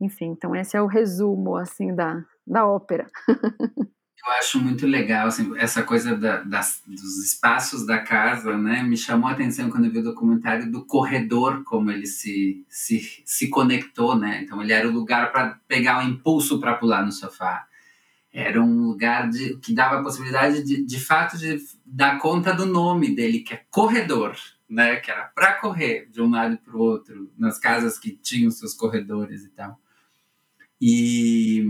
Enfim, 0.00 0.26
então 0.26 0.54
esse 0.54 0.76
é 0.76 0.82
o 0.82 0.86
resumo 0.86 1.56
assim 1.56 1.94
da, 1.94 2.22
da 2.46 2.66
ópera. 2.66 3.06
Eu 4.24 4.32
acho 4.32 4.58
muito 4.60 4.86
legal 4.86 5.28
assim, 5.28 5.56
essa 5.56 5.82
coisa 5.82 6.16
da, 6.16 6.42
das, 6.42 6.82
dos 6.84 7.24
espaços 7.24 7.86
da 7.86 7.98
casa, 7.98 8.56
né? 8.56 8.82
Me 8.82 8.96
chamou 8.96 9.28
a 9.28 9.32
atenção 9.32 9.70
quando 9.70 9.84
eu 9.84 9.92
vi 9.92 9.98
o 10.00 10.04
documentário 10.04 10.70
do 10.70 10.84
corredor, 10.84 11.62
como 11.62 11.90
ele 11.90 12.06
se, 12.06 12.64
se, 12.68 13.22
se 13.24 13.48
conectou, 13.48 14.16
né? 14.16 14.42
Então 14.42 14.60
ele 14.60 14.72
era 14.72 14.88
o 14.88 14.92
lugar 14.92 15.30
para 15.30 15.60
pegar 15.68 15.98
o 15.98 16.08
impulso 16.08 16.58
para 16.58 16.74
pular 16.74 17.04
no 17.04 17.12
sofá. 17.12 17.66
Era 18.32 18.60
um 18.60 18.88
lugar 18.88 19.30
de, 19.30 19.56
que 19.58 19.72
dava 19.72 20.00
a 20.00 20.02
possibilidade 20.02 20.62
de, 20.64 20.84
de 20.84 21.00
fato 21.00 21.38
de 21.38 21.56
dar 21.86 22.18
conta 22.18 22.52
do 22.52 22.66
nome 22.66 23.14
dele, 23.14 23.40
que 23.40 23.54
é 23.54 23.62
corredor, 23.70 24.36
né? 24.68 24.96
Que 24.96 25.12
era 25.12 25.24
para 25.26 25.54
correr 25.54 26.08
de 26.10 26.20
um 26.20 26.30
lado 26.30 26.58
para 26.58 26.76
o 26.76 26.80
outro 26.80 27.32
nas 27.38 27.58
casas 27.58 27.98
que 27.98 28.10
tinham 28.10 28.50
seus 28.50 28.74
corredores 28.74 29.44
e 29.44 29.48
tal. 29.50 29.78
E 30.80 31.64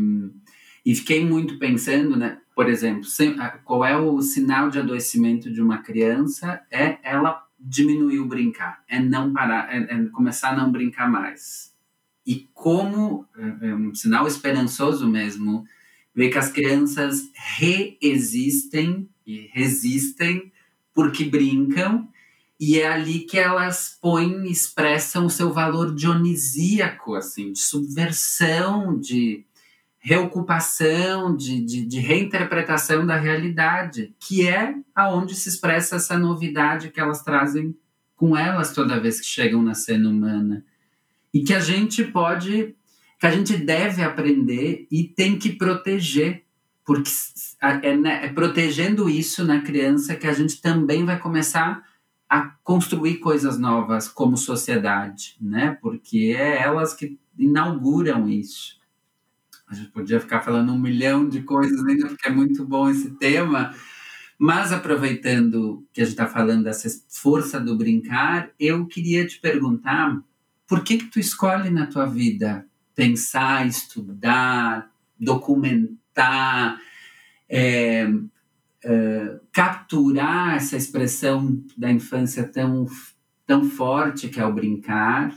e 0.89 0.95
fiquei 0.95 1.23
muito 1.23 1.59
pensando, 1.59 2.17
né? 2.17 2.39
Por 2.55 2.67
exemplo, 2.67 3.07
qual 3.63 3.85
é 3.85 3.95
o 3.95 4.23
sinal 4.23 4.71
de 4.71 4.79
adoecimento 4.79 5.53
de 5.53 5.61
uma 5.61 5.83
criança? 5.83 6.63
É 6.71 6.97
ela 7.03 7.47
diminuir 7.61 8.21
o 8.21 8.25
brincar, 8.25 8.83
é 8.89 8.99
não 8.99 9.31
parar, 9.31 9.69
é, 9.71 9.83
é 9.83 10.05
começar 10.07 10.49
a 10.49 10.57
não 10.57 10.73
brincar 10.73 11.07
mais. 11.07 11.75
E 12.27 12.49
como 12.55 13.27
é, 13.37 13.69
é 13.69 13.75
um 13.75 13.95
sinal 13.95 14.27
esperançoso 14.27 15.07
mesmo, 15.07 15.67
ver 16.15 16.31
que 16.31 16.39
as 16.39 16.51
crianças 16.51 17.31
reexistem 17.35 19.11
e 19.27 19.51
resistem 19.53 20.51
porque 20.95 21.23
brincam 21.23 22.09
e 22.59 22.81
é 22.81 22.89
ali 22.89 23.21
que 23.21 23.39
elas 23.39 23.97
põem, 24.01 24.51
expressam 24.51 25.27
o 25.27 25.31
seu 25.31 25.53
valor 25.53 25.95
dionisíaco, 25.95 27.15
assim, 27.15 27.53
de 27.53 27.61
subversão, 27.61 28.99
de 28.99 29.45
reocupação, 30.01 31.37
de, 31.37 31.61
de, 31.65 31.85
de, 31.85 31.99
reinterpretação 31.99 33.05
da 33.05 33.17
realidade, 33.17 34.15
que 34.21 34.47
é 34.47 34.75
aonde 34.95 35.35
se 35.35 35.49
expressa 35.49 35.97
essa 35.97 36.17
novidade 36.17 36.91
que 36.91 37.01
elas 37.01 37.23
trazem 37.23 37.77
com 38.17 38.37
elas 38.37 38.73
toda 38.73 39.01
vez 39.01 39.21
que 39.21 39.27
chegam 39.27 39.63
na 39.63 39.75
cena 39.75 40.09
humana. 40.09 40.65
E 41.33 41.43
que 41.43 41.53
a 41.53 41.61
gente 41.61 42.05
pode, 42.05 42.75
que 43.19 43.27
a 43.27 43.31
gente 43.31 43.57
deve 43.57 44.03
aprender 44.03 44.87
e 44.91 45.05
tem 45.05 45.39
que 45.39 45.51
proteger, 45.51 46.45
porque 46.85 47.11
é, 47.61 47.97
né, 47.97 48.25
é 48.25 48.29
protegendo 48.29 49.11
isso 49.11 49.45
na 49.45 49.61
criança 49.61 50.17
que 50.17 50.27
a 50.27 50.33
gente 50.33 50.61
também 50.61 51.05
vai 51.05 51.19
começar 51.19 51.83
a 52.29 52.43
construir 52.63 53.17
coisas 53.17 53.59
novas 53.59 54.09
como 54.09 54.37
sociedade, 54.37 55.37
né? 55.41 55.79
Porque 55.81 56.35
é 56.39 56.63
elas 56.63 56.93
que 56.93 57.19
inauguram 57.39 58.29
isso. 58.29 58.78
A 59.71 59.75
gente 59.75 59.91
podia 59.91 60.19
ficar 60.19 60.41
falando 60.41 60.73
um 60.73 60.79
milhão 60.79 61.29
de 61.29 61.43
coisas 61.43 61.85
ainda, 61.85 62.09
porque 62.09 62.29
é 62.29 62.33
muito 62.33 62.65
bom 62.65 62.89
esse 62.89 63.11
tema, 63.11 63.75
Mas 64.39 64.73
aproveitando 64.73 65.85
que 65.93 66.01
a 66.01 66.05
gente 66.05 66.13
está 66.13 66.27
falando 66.29 66.63
dessa 66.65 66.89
força 67.09 67.59
do 67.59 67.77
brincar, 67.77 68.51
eu 68.59 68.87
queria 68.87 69.27
te 69.27 69.41
perguntar 69.41 70.23
por 70.67 70.85
que 70.85 70.99
que 70.99 71.07
tu 71.07 71.19
escolhe 71.19 71.71
na 71.71 71.87
tua 71.87 72.07
vida 72.07 72.65
pensar, 72.95 73.67
estudar, 73.67 74.91
documentar, 75.19 76.81
é, 77.49 78.09
é, 78.85 79.41
capturar 79.53 80.55
essa 80.57 80.77
expressão 80.77 81.61
da 81.77 81.91
infância 81.91 82.45
tão, 82.45 82.87
tão 83.45 83.65
forte 83.69 84.29
que 84.29 84.39
é 84.39 84.47
o 84.47 84.55
brincar? 84.55 85.35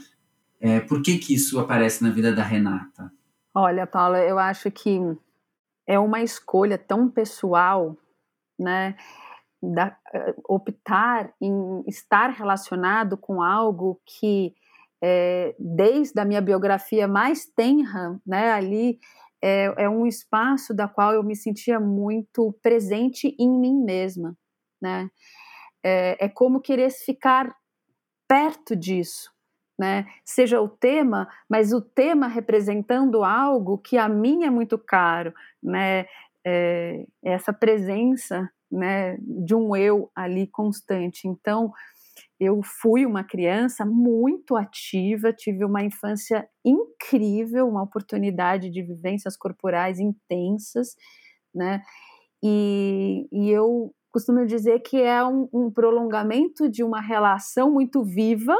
É, 0.60 0.78
por 0.78 1.02
que 1.02 1.18
que 1.18 1.34
isso 1.34 1.58
aparece 1.58 2.04
na 2.04 2.10
vida 2.10 2.32
da 2.32 2.44
Renata? 2.44 3.12
Olha, 3.54 3.86
Paula, 3.86 4.18
eu 4.20 4.38
acho 4.38 4.70
que 4.70 4.98
é 5.86 5.98
uma 5.98 6.22
escolha 6.22 6.78
tão 6.78 7.10
pessoal, 7.10 7.96
né? 8.58 8.96
Da, 9.62 9.96
eh, 10.14 10.34
optar 10.48 11.32
em 11.40 11.84
estar 11.86 12.30
relacionado 12.30 13.16
com 13.16 13.42
algo 13.42 14.00
que 14.06 14.54
é, 15.02 15.54
desde 15.58 16.20
a 16.20 16.24
minha 16.24 16.40
biografia 16.40 17.08
mais 17.08 17.46
tenra, 17.46 18.20
né, 18.26 18.52
ali 18.52 19.00
é, 19.42 19.74
é, 19.84 19.88
um 19.88 20.06
espaço 20.06 20.74
da 20.74 20.88
qual 20.88 21.12
eu 21.12 21.22
me 21.24 21.36
sentia 21.36 21.80
muito 21.80 22.52
presente 22.62 23.34
em 23.38 23.50
mim 23.50 23.82
mesma, 23.84 24.36
né? 24.80 25.10
É, 25.84 26.26
é 26.26 26.28
como 26.28 26.60
querer 26.60 26.90
ficar 26.90 27.54
perto 28.28 28.76
disso, 28.76 29.31
né? 29.78 30.06
Seja 30.24 30.60
o 30.60 30.68
tema, 30.68 31.28
mas 31.48 31.72
o 31.72 31.80
tema 31.80 32.26
representando 32.28 33.24
algo 33.24 33.78
que 33.78 33.96
a 33.98 34.08
mim 34.08 34.44
é 34.44 34.50
muito 34.50 34.78
caro, 34.78 35.32
né? 35.62 36.06
É, 36.44 37.06
essa 37.22 37.52
presença, 37.52 38.50
né, 38.70 39.16
de 39.20 39.54
um 39.54 39.76
eu 39.76 40.10
ali 40.14 40.48
constante. 40.48 41.28
Então, 41.28 41.72
eu 42.40 42.60
fui 42.64 43.06
uma 43.06 43.22
criança 43.22 43.84
muito 43.86 44.56
ativa, 44.56 45.32
tive 45.32 45.64
uma 45.64 45.84
infância 45.84 46.48
incrível, 46.64 47.68
uma 47.68 47.82
oportunidade 47.84 48.68
de 48.68 48.82
vivências 48.82 49.36
corporais 49.36 50.00
intensas, 50.00 50.96
né? 51.54 51.82
E, 52.42 53.28
e 53.30 53.48
eu 53.50 53.94
costumo 54.10 54.44
dizer 54.44 54.80
que 54.80 55.00
é 55.00 55.24
um, 55.24 55.48
um 55.52 55.70
prolongamento 55.70 56.68
de 56.68 56.82
uma 56.82 57.00
relação 57.00 57.70
muito 57.72 58.02
viva, 58.02 58.56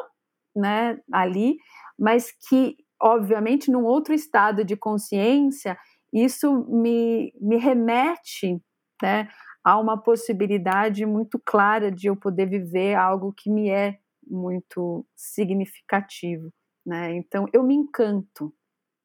né, 0.54 0.98
ali, 1.12 1.56
mas 1.98 2.32
que, 2.48 2.76
obviamente, 3.00 3.70
num 3.70 3.84
outro 3.84 4.14
estado 4.14 4.64
de 4.64 4.76
consciência, 4.76 5.76
isso 6.12 6.66
me, 6.68 7.32
me 7.40 7.56
remete 7.56 8.60
né, 9.02 9.28
a 9.64 9.78
uma 9.78 10.00
possibilidade 10.00 11.06
muito 11.06 11.40
clara 11.44 11.90
de 11.90 12.08
eu 12.08 12.16
poder 12.16 12.46
viver 12.46 12.94
algo 12.94 13.32
que 13.32 13.50
me 13.50 13.70
é 13.70 13.98
muito 14.26 15.06
significativo. 15.16 16.52
Né? 16.84 17.14
Então, 17.16 17.46
eu 17.52 17.62
me 17.62 17.74
encanto 17.74 18.52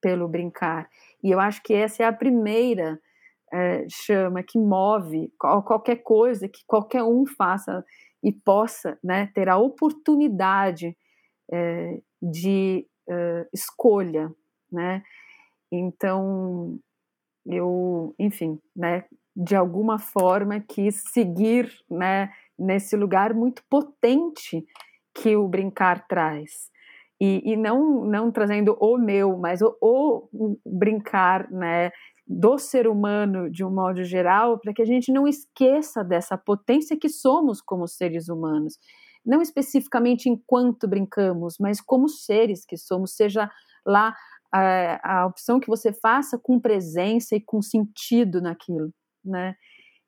pelo 0.01 0.27
brincar. 0.27 0.89
E 1.23 1.31
eu 1.31 1.39
acho 1.39 1.61
que 1.63 1.73
essa 1.73 2.03
é 2.03 2.05
a 2.05 2.13
primeira 2.13 2.99
é, 3.51 3.85
chama 3.89 4.43
que 4.43 4.59
move 4.59 5.31
qualquer 5.37 5.97
coisa 5.97 6.49
que 6.49 6.61
qualquer 6.67 7.03
um 7.03 7.25
faça 7.25 7.83
e 8.23 8.31
possa 8.31 8.97
né, 9.03 9.27
ter 9.33 9.47
a 9.47 9.57
oportunidade 9.57 10.97
é, 11.51 11.99
de 12.21 12.85
é, 13.09 13.47
escolha, 13.53 14.31
né? 14.71 15.03
Então, 15.71 16.79
eu, 17.45 18.13
enfim, 18.19 18.59
né, 18.75 19.05
de 19.35 19.55
alguma 19.55 19.99
forma 19.99 20.59
quis 20.59 21.03
seguir, 21.11 21.71
né, 21.89 22.31
nesse 22.57 22.95
lugar 22.95 23.33
muito 23.33 23.63
potente 23.69 24.65
que 25.13 25.35
o 25.35 25.47
brincar 25.47 26.07
traz. 26.07 26.71
E, 27.19 27.41
e 27.51 27.55
não, 27.55 28.05
não 28.05 28.31
trazendo 28.31 28.77
o 28.79 28.97
meu, 28.97 29.37
mas 29.37 29.61
o, 29.61 29.75
o 29.81 30.57
brincar, 30.65 31.49
né, 31.51 31.91
do 32.25 32.57
ser 32.57 32.87
humano 32.87 33.49
de 33.49 33.63
um 33.63 33.71
modo 33.71 34.03
geral, 34.03 34.59
para 34.59 34.73
que 34.73 34.81
a 34.81 34.85
gente 34.85 35.11
não 35.11 35.27
esqueça 35.27 36.03
dessa 36.03 36.37
potência 36.37 36.97
que 36.97 37.09
somos 37.09 37.61
como 37.61 37.87
seres 37.87 38.27
humanos 38.27 38.77
não 39.27 39.41
especificamente 39.41 40.29
enquanto 40.29 40.87
brincamos, 40.87 41.57
mas 41.59 41.81
como 41.81 42.07
seres 42.07 42.65
que 42.65 42.77
somos, 42.77 43.13
seja 43.13 43.51
lá 43.85 44.15
a, 44.51 45.19
a 45.21 45.25
opção 45.27 45.59
que 45.59 45.67
você 45.67 45.91
faça 45.91 46.37
com 46.37 46.59
presença 46.59 47.35
e 47.35 47.41
com 47.41 47.61
sentido 47.61 48.41
naquilo, 48.41 48.93
né? 49.23 49.55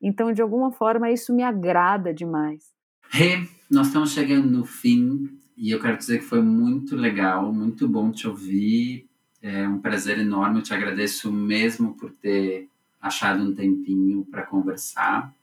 Então, 0.02 0.32
de 0.32 0.40
alguma 0.40 0.72
forma, 0.72 1.10
isso 1.10 1.34
me 1.34 1.42
agrada 1.42 2.14
demais. 2.14 2.72
Rê, 3.10 3.46
nós 3.70 3.88
estamos 3.88 4.12
chegando 4.12 4.50
no 4.50 4.64
fim 4.64 5.38
e 5.56 5.70
eu 5.70 5.78
quero 5.78 5.98
dizer 5.98 6.20
que 6.20 6.24
foi 6.24 6.40
muito 6.40 6.96
legal, 6.96 7.52
muito 7.52 7.86
bom 7.86 8.10
te 8.10 8.26
ouvir. 8.26 9.06
É 9.42 9.68
um 9.68 9.78
prazer 9.78 10.18
enorme, 10.18 10.58
eu 10.58 10.62
te 10.62 10.72
agradeço 10.72 11.30
mesmo 11.30 11.94
por 11.94 12.10
ter 12.12 12.68
achado 13.00 13.42
um 13.42 13.54
tempinho 13.54 14.24
para 14.24 14.46
conversar. 14.46 15.34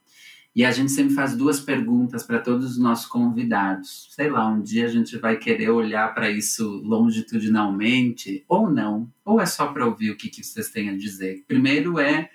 E 0.58 0.65
a 0.65 0.72
gente 0.72 0.91
sempre 0.91 1.13
faz 1.13 1.38
duas 1.38 1.60
perguntas 1.60 2.24
para 2.24 2.39
todos 2.39 2.72
os 2.72 2.80
nossos 2.80 3.06
convidados. 3.06 4.08
Sei 4.10 4.28
lá, 4.28 4.48
um 4.48 4.60
dia 4.60 4.86
a 4.86 4.89
gente 4.89 5.15
vai 5.15 5.38
querer 5.38 5.70
olhar 5.70 6.15
para 6.15 6.32
isso 6.32 6.82
longitudinalmente, 6.84 8.43
ou 8.50 8.67
não, 8.67 9.08
ou 9.24 9.39
é 9.39 9.46
só 9.46 9.67
para 9.67 9.86
ouvir 9.86 10.10
o 10.10 10.17
que, 10.17 10.30
que 10.30 10.43
vocês 10.43 10.72
têm 10.72 10.89
a 10.89 10.98
dizer. 10.98 11.46
Primeiro 11.48 12.00
é 12.00 12.22
o 12.22 12.28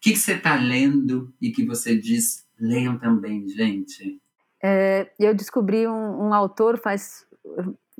que, 0.00 0.12
que 0.12 0.18
você 0.20 0.34
está 0.34 0.54
lendo 0.54 1.34
e 1.42 1.50
que 1.50 1.66
você 1.66 1.98
diz, 1.98 2.46
leiam 2.60 2.96
também, 2.96 3.48
gente. 3.48 4.20
É, 4.62 5.10
eu 5.18 5.34
descobri 5.34 5.88
um, 5.88 6.28
um 6.28 6.32
autor 6.32 6.78
faz 6.78 7.26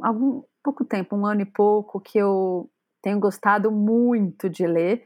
algum 0.01 0.45
pouco 0.63 0.85
tempo, 0.85 1.17
um 1.17 1.27
ano 1.27 1.41
e 1.41 1.47
pouco, 1.47 2.01
que 2.01 2.17
eu 2.17 2.71
tenho 3.03 3.19
gostado 3.19 3.73
muito 3.73 4.49
de 4.49 4.69
ler 4.69 5.05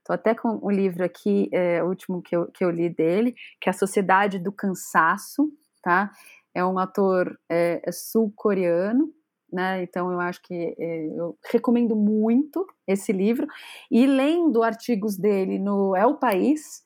Estou 0.00 0.14
até 0.14 0.34
com 0.34 0.58
um 0.62 0.70
livro 0.70 1.04
aqui, 1.04 1.48
é, 1.52 1.82
o 1.82 1.88
último 1.88 2.22
que 2.22 2.34
eu, 2.34 2.46
que 2.50 2.64
eu 2.64 2.70
li 2.70 2.88
dele, 2.88 3.34
que 3.60 3.68
é 3.68 3.70
A 3.70 3.74
Sociedade 3.74 4.38
do 4.38 4.50
Cansaço, 4.50 5.52
tá? 5.82 6.10
É 6.54 6.64
um 6.64 6.78
ator 6.78 7.38
é, 7.48 7.80
é 7.84 7.92
sul-coreano, 7.92 9.12
né? 9.52 9.82
Então 9.82 10.10
eu 10.10 10.18
acho 10.20 10.42
que 10.42 10.74
é, 10.78 11.06
eu 11.06 11.36
recomendo 11.52 11.94
muito 11.94 12.66
esse 12.86 13.12
livro. 13.12 13.46
E 13.90 14.06
lendo 14.06 14.62
artigos 14.62 15.16
dele 15.16 15.58
no 15.58 15.94
É 15.94 16.06
o 16.06 16.16
País, 16.16 16.82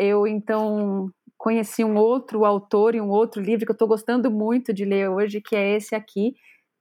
eu 0.00 0.26
então 0.26 1.10
conheci 1.36 1.84
um 1.84 1.96
outro 1.96 2.44
autor 2.44 2.94
e 2.94 3.00
um 3.00 3.10
outro 3.10 3.42
livro 3.42 3.66
que 3.66 3.72
eu 3.72 3.74
estou 3.74 3.88
gostando 3.88 4.30
muito 4.30 4.72
de 4.72 4.84
ler 4.84 5.08
hoje, 5.10 5.40
que 5.40 5.56
é 5.56 5.76
esse 5.76 5.94
aqui, 5.94 6.34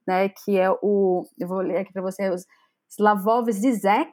né? 0.07 0.29
Que 0.29 0.57
é 0.57 0.69
o, 0.69 1.25
eu 1.39 1.47
vou 1.47 1.61
ler 1.61 1.79
aqui 1.79 1.91
para 1.91 2.01
vocês, 2.01 2.45
Slavov 2.89 3.51
Zizek, 3.51 4.11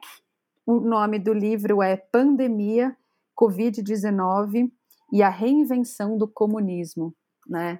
o 0.69 0.79
nome 0.79 1.17
do 1.17 1.33
livro 1.33 1.81
é 1.81 1.97
Pandemia, 1.97 2.95
Covid-19 3.35 4.71
e 5.11 5.23
a 5.23 5.29
Reinvenção 5.29 6.15
do 6.15 6.27
Comunismo, 6.27 7.15
né? 7.47 7.79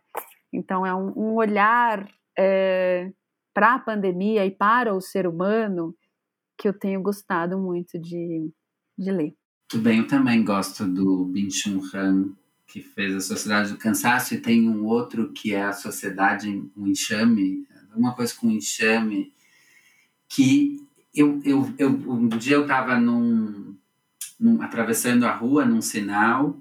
Então 0.52 0.84
é 0.84 0.96
um, 0.96 1.14
um 1.16 1.36
olhar 1.36 2.10
é, 2.36 3.14
para 3.54 3.76
a 3.76 3.80
pandemia 3.80 4.44
e 4.44 4.50
para 4.50 4.96
o 4.96 5.00
ser 5.00 5.28
humano 5.28 5.96
que 6.58 6.68
eu 6.68 6.74
tenho 6.74 7.00
gostado 7.00 7.60
muito 7.60 8.00
de, 8.00 8.52
de 8.98 9.12
ler. 9.12 9.36
Muito 9.72 9.84
bem, 9.84 10.00
eu 10.00 10.08
também 10.08 10.44
gosto 10.44 10.88
do 10.88 11.26
Bin 11.26 11.52
Chun 11.52 11.82
Han, 11.94 12.32
que 12.66 12.82
fez 12.82 13.16
a 13.16 13.22
Sociedade 13.22 13.72
do 13.72 13.78
Cansaço, 13.78 14.34
e 14.34 14.42
tem 14.42 14.68
um 14.68 14.84
outro 14.88 15.32
que 15.32 15.54
é 15.54 15.62
a 15.62 15.74
Sociedade, 15.74 16.50
um 16.76 16.88
enxame, 16.88 17.68
alguma 17.92 18.16
coisa 18.16 18.34
com 18.34 18.50
enxame, 18.50 19.32
que 20.28 20.89
eu, 21.14 21.42
eu, 21.44 21.74
eu, 21.78 21.90
um 21.90 22.28
dia 22.28 22.56
eu 22.56 22.64
estava 22.64 23.00
num, 23.00 23.76
num, 24.40 24.62
atravessando 24.62 25.26
a 25.26 25.34
rua 25.34 25.66
num 25.66 25.82
sinal 25.82 26.58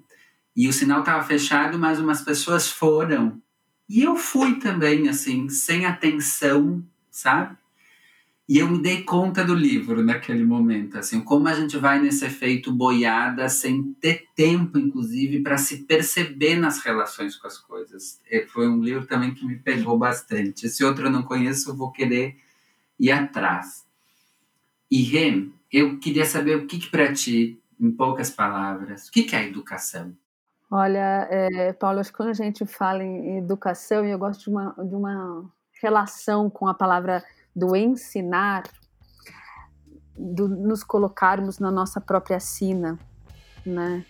e 0.56 0.68
o 0.68 0.72
sinal 0.72 1.00
estava 1.00 1.22
fechado, 1.22 1.78
mas 1.78 2.00
umas 2.00 2.22
pessoas 2.22 2.68
foram. 2.70 3.40
E 3.88 4.02
eu 4.02 4.16
fui 4.16 4.58
também, 4.58 5.08
assim, 5.08 5.48
sem 5.48 5.86
atenção, 5.86 6.84
sabe? 7.10 7.56
E 8.48 8.58
eu 8.58 8.68
me 8.68 8.80
dei 8.80 9.02
conta 9.02 9.44
do 9.44 9.54
livro 9.54 10.02
naquele 10.02 10.42
momento, 10.42 10.96
assim, 10.96 11.20
como 11.20 11.46
a 11.48 11.54
gente 11.54 11.76
vai 11.76 12.00
nesse 12.00 12.24
efeito 12.24 12.72
boiada 12.72 13.46
sem 13.48 13.92
ter 14.00 14.24
tempo, 14.34 14.78
inclusive, 14.78 15.42
para 15.42 15.58
se 15.58 15.84
perceber 15.84 16.56
nas 16.56 16.78
relações 16.78 17.36
com 17.36 17.46
as 17.46 17.58
coisas. 17.58 18.20
E 18.30 18.46
foi 18.46 18.66
um 18.66 18.82
livro 18.82 19.06
também 19.06 19.34
que 19.34 19.44
me 19.44 19.56
pegou 19.56 19.98
bastante. 19.98 20.66
Esse 20.66 20.82
outro 20.82 21.06
eu 21.06 21.10
não 21.10 21.22
conheço, 21.22 21.76
vou 21.76 21.92
querer 21.92 22.36
ir 22.98 23.10
atrás. 23.10 23.86
E 24.90 25.02
Rem, 25.02 25.52
eu 25.72 25.98
queria 25.98 26.24
saber 26.24 26.56
o 26.56 26.66
que, 26.66 26.78
que 26.78 26.90
para 26.90 27.12
ti, 27.12 27.60
em 27.78 27.90
poucas 27.90 28.30
palavras, 28.30 29.08
o 29.08 29.12
que, 29.12 29.22
que 29.22 29.36
é 29.36 29.46
educação? 29.46 30.14
Olha, 30.70 31.26
é, 31.30 31.72
Paulo, 31.72 32.00
acho 32.00 32.10
que 32.10 32.16
quando 32.16 32.30
a 32.30 32.34
gente 32.34 32.66
fala 32.66 33.02
em 33.02 33.38
educação, 33.38 34.04
e 34.04 34.10
eu 34.10 34.18
gosto 34.18 34.44
de 34.44 34.50
uma, 34.50 34.74
de 34.78 34.94
uma 34.94 35.50
relação 35.82 36.50
com 36.50 36.68
a 36.68 36.74
palavra 36.74 37.24
do 37.54 37.74
ensinar, 37.74 38.64
do 40.16 40.48
nos 40.48 40.82
colocarmos 40.82 41.58
na 41.58 41.70
nossa 41.70 42.00
própria 42.00 42.40
sina, 42.40 42.98
né? 43.64 44.04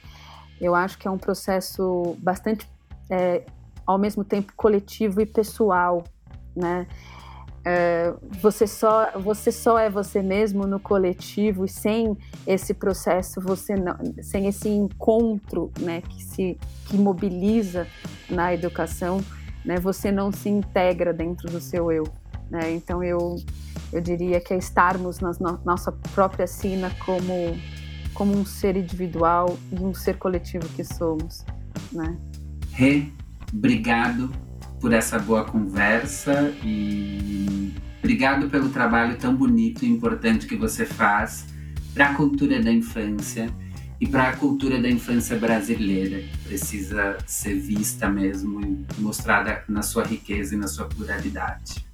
Eu 0.60 0.74
acho 0.74 0.98
que 0.98 1.06
é 1.06 1.10
um 1.10 1.18
processo 1.18 2.16
bastante, 2.18 2.68
é, 3.08 3.44
ao 3.86 3.98
mesmo 3.98 4.24
tempo, 4.24 4.52
coletivo 4.56 5.20
e 5.20 5.26
pessoal, 5.26 6.02
né? 6.56 6.88
É, 7.70 8.14
você 8.40 8.66
só 8.66 9.10
você 9.18 9.52
só 9.52 9.78
é 9.78 9.90
você 9.90 10.22
mesmo 10.22 10.66
no 10.66 10.80
coletivo 10.80 11.66
e 11.66 11.68
sem 11.68 12.16
esse 12.46 12.72
processo 12.72 13.42
você 13.42 13.74
não, 13.74 13.94
sem 14.22 14.46
esse 14.46 14.70
encontro 14.70 15.70
né 15.78 16.00
que 16.00 16.24
se 16.24 16.58
que 16.86 16.96
mobiliza 16.96 17.86
na 18.30 18.54
educação 18.54 19.22
né 19.66 19.78
você 19.78 20.10
não 20.10 20.32
se 20.32 20.48
integra 20.48 21.12
dentro 21.12 21.50
do 21.50 21.60
seu 21.60 21.92
eu 21.92 22.04
né. 22.50 22.70
Então 22.70 23.04
eu 23.04 23.36
eu 23.92 24.00
diria 24.00 24.40
que 24.40 24.54
é 24.54 24.56
estarmos 24.56 25.20
na 25.20 25.32
no, 25.38 25.60
nossa 25.62 25.92
própria 26.14 26.46
sina 26.46 26.90
como 27.04 27.54
como 28.14 28.32
um 28.34 28.46
ser 28.46 28.78
individual 28.78 29.58
e 29.70 29.78
um 29.78 29.92
ser 29.92 30.16
coletivo 30.16 30.66
que 30.70 30.84
somos 30.84 31.44
né. 31.92 32.16
Obrigado 33.52 34.47
por 34.80 34.92
essa 34.92 35.18
boa 35.18 35.44
conversa 35.44 36.54
e 36.64 37.72
obrigado 37.98 38.48
pelo 38.48 38.68
trabalho 38.68 39.16
tão 39.16 39.34
bonito 39.34 39.84
e 39.84 39.88
importante 39.88 40.46
que 40.46 40.56
você 40.56 40.86
faz 40.86 41.46
para 41.92 42.10
a 42.10 42.14
cultura 42.14 42.62
da 42.62 42.72
infância 42.72 43.50
e 44.00 44.06
para 44.06 44.28
a 44.28 44.36
cultura 44.36 44.80
da 44.80 44.88
infância 44.88 45.36
brasileira, 45.36 46.20
que 46.20 46.38
precisa 46.38 47.18
ser 47.26 47.54
vista 47.54 48.08
mesmo 48.08 48.60
e 48.60 49.00
mostrada 49.00 49.64
na 49.68 49.82
sua 49.82 50.04
riqueza 50.04 50.54
e 50.54 50.58
na 50.58 50.68
sua 50.68 50.86
pluralidade. 50.86 51.88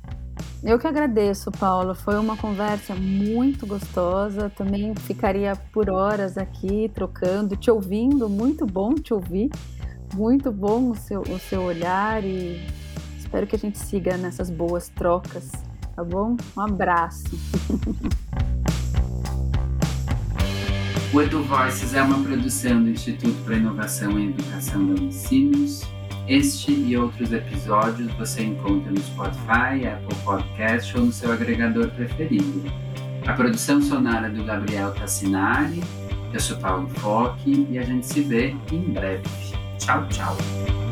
Eu 0.62 0.78
que 0.78 0.87
agradeço, 0.87 1.51
Paula. 1.51 1.95
Foi 1.95 2.16
uma 2.18 2.37
conversa 2.37 2.95
muito 2.95 3.66
gostosa. 3.66 4.51
Também 4.51 4.95
ficaria 4.95 5.55
por 5.72 5.91
horas 5.91 6.39
aqui 6.39 6.91
trocando, 6.95 7.55
te 7.55 7.70
ouvindo. 7.70 8.28
Muito 8.28 8.64
bom 8.64 8.95
te 8.95 9.12
ouvir. 9.12 9.51
Muito 10.15 10.53
bom 10.53 10.91
o 10.91 10.95
seu, 10.95 11.23
o 11.23 11.39
seu 11.41 11.62
olhar 11.62 12.23
e 12.23 12.65
espero 13.19 13.49
que 13.49 13.57
a 13.57 13.59
gente 13.59 13.77
siga 13.79 14.17
nessas 14.17 14.49
boas 14.49 14.89
trocas, 14.89 15.51
tá 15.97 16.05
bom? 16.05 16.37
Um 16.57 16.61
abraço. 16.61 17.25
O 21.12 21.21
Edu 21.21 21.43
Voices 21.43 21.95
é 21.95 22.03
uma 22.03 22.23
produção 22.23 22.83
do 22.83 22.91
Instituto 22.91 23.35
para 23.45 23.57
Inovação 23.57 24.17
e 24.19 24.31
Educação 24.31 24.87
da 24.87 25.01
Unicinos. 25.01 25.83
Este 26.29 26.71
e 26.73 26.97
outros 26.97 27.33
episódios 27.33 28.12
você 28.15 28.45
encontra 28.45 28.93
no 28.93 29.01
Spotify, 29.01 29.87
Apple 29.87 30.17
Podcast 30.25 30.97
ou 30.97 31.07
no 31.07 31.12
seu 31.12 31.33
agregador 31.33 31.91
preferido. 31.91 32.62
A 33.27 33.33
produção 33.33 33.83
sonora 33.83 34.31
do 34.31 34.45
Gabriel 34.45 34.95
Tassinari. 34.95 35.83
Eu 36.33 36.41
sou 36.41 36.57
Paulo 36.59 36.89
Foque 36.89 37.67
e 37.69 37.79
a 37.79 37.83
gente 37.83 38.07
se 38.07 38.21
vê 38.21 38.57
em 38.73 38.81
breve. 38.81 39.44
Ciao 39.85 40.03
ciao! 40.09 40.84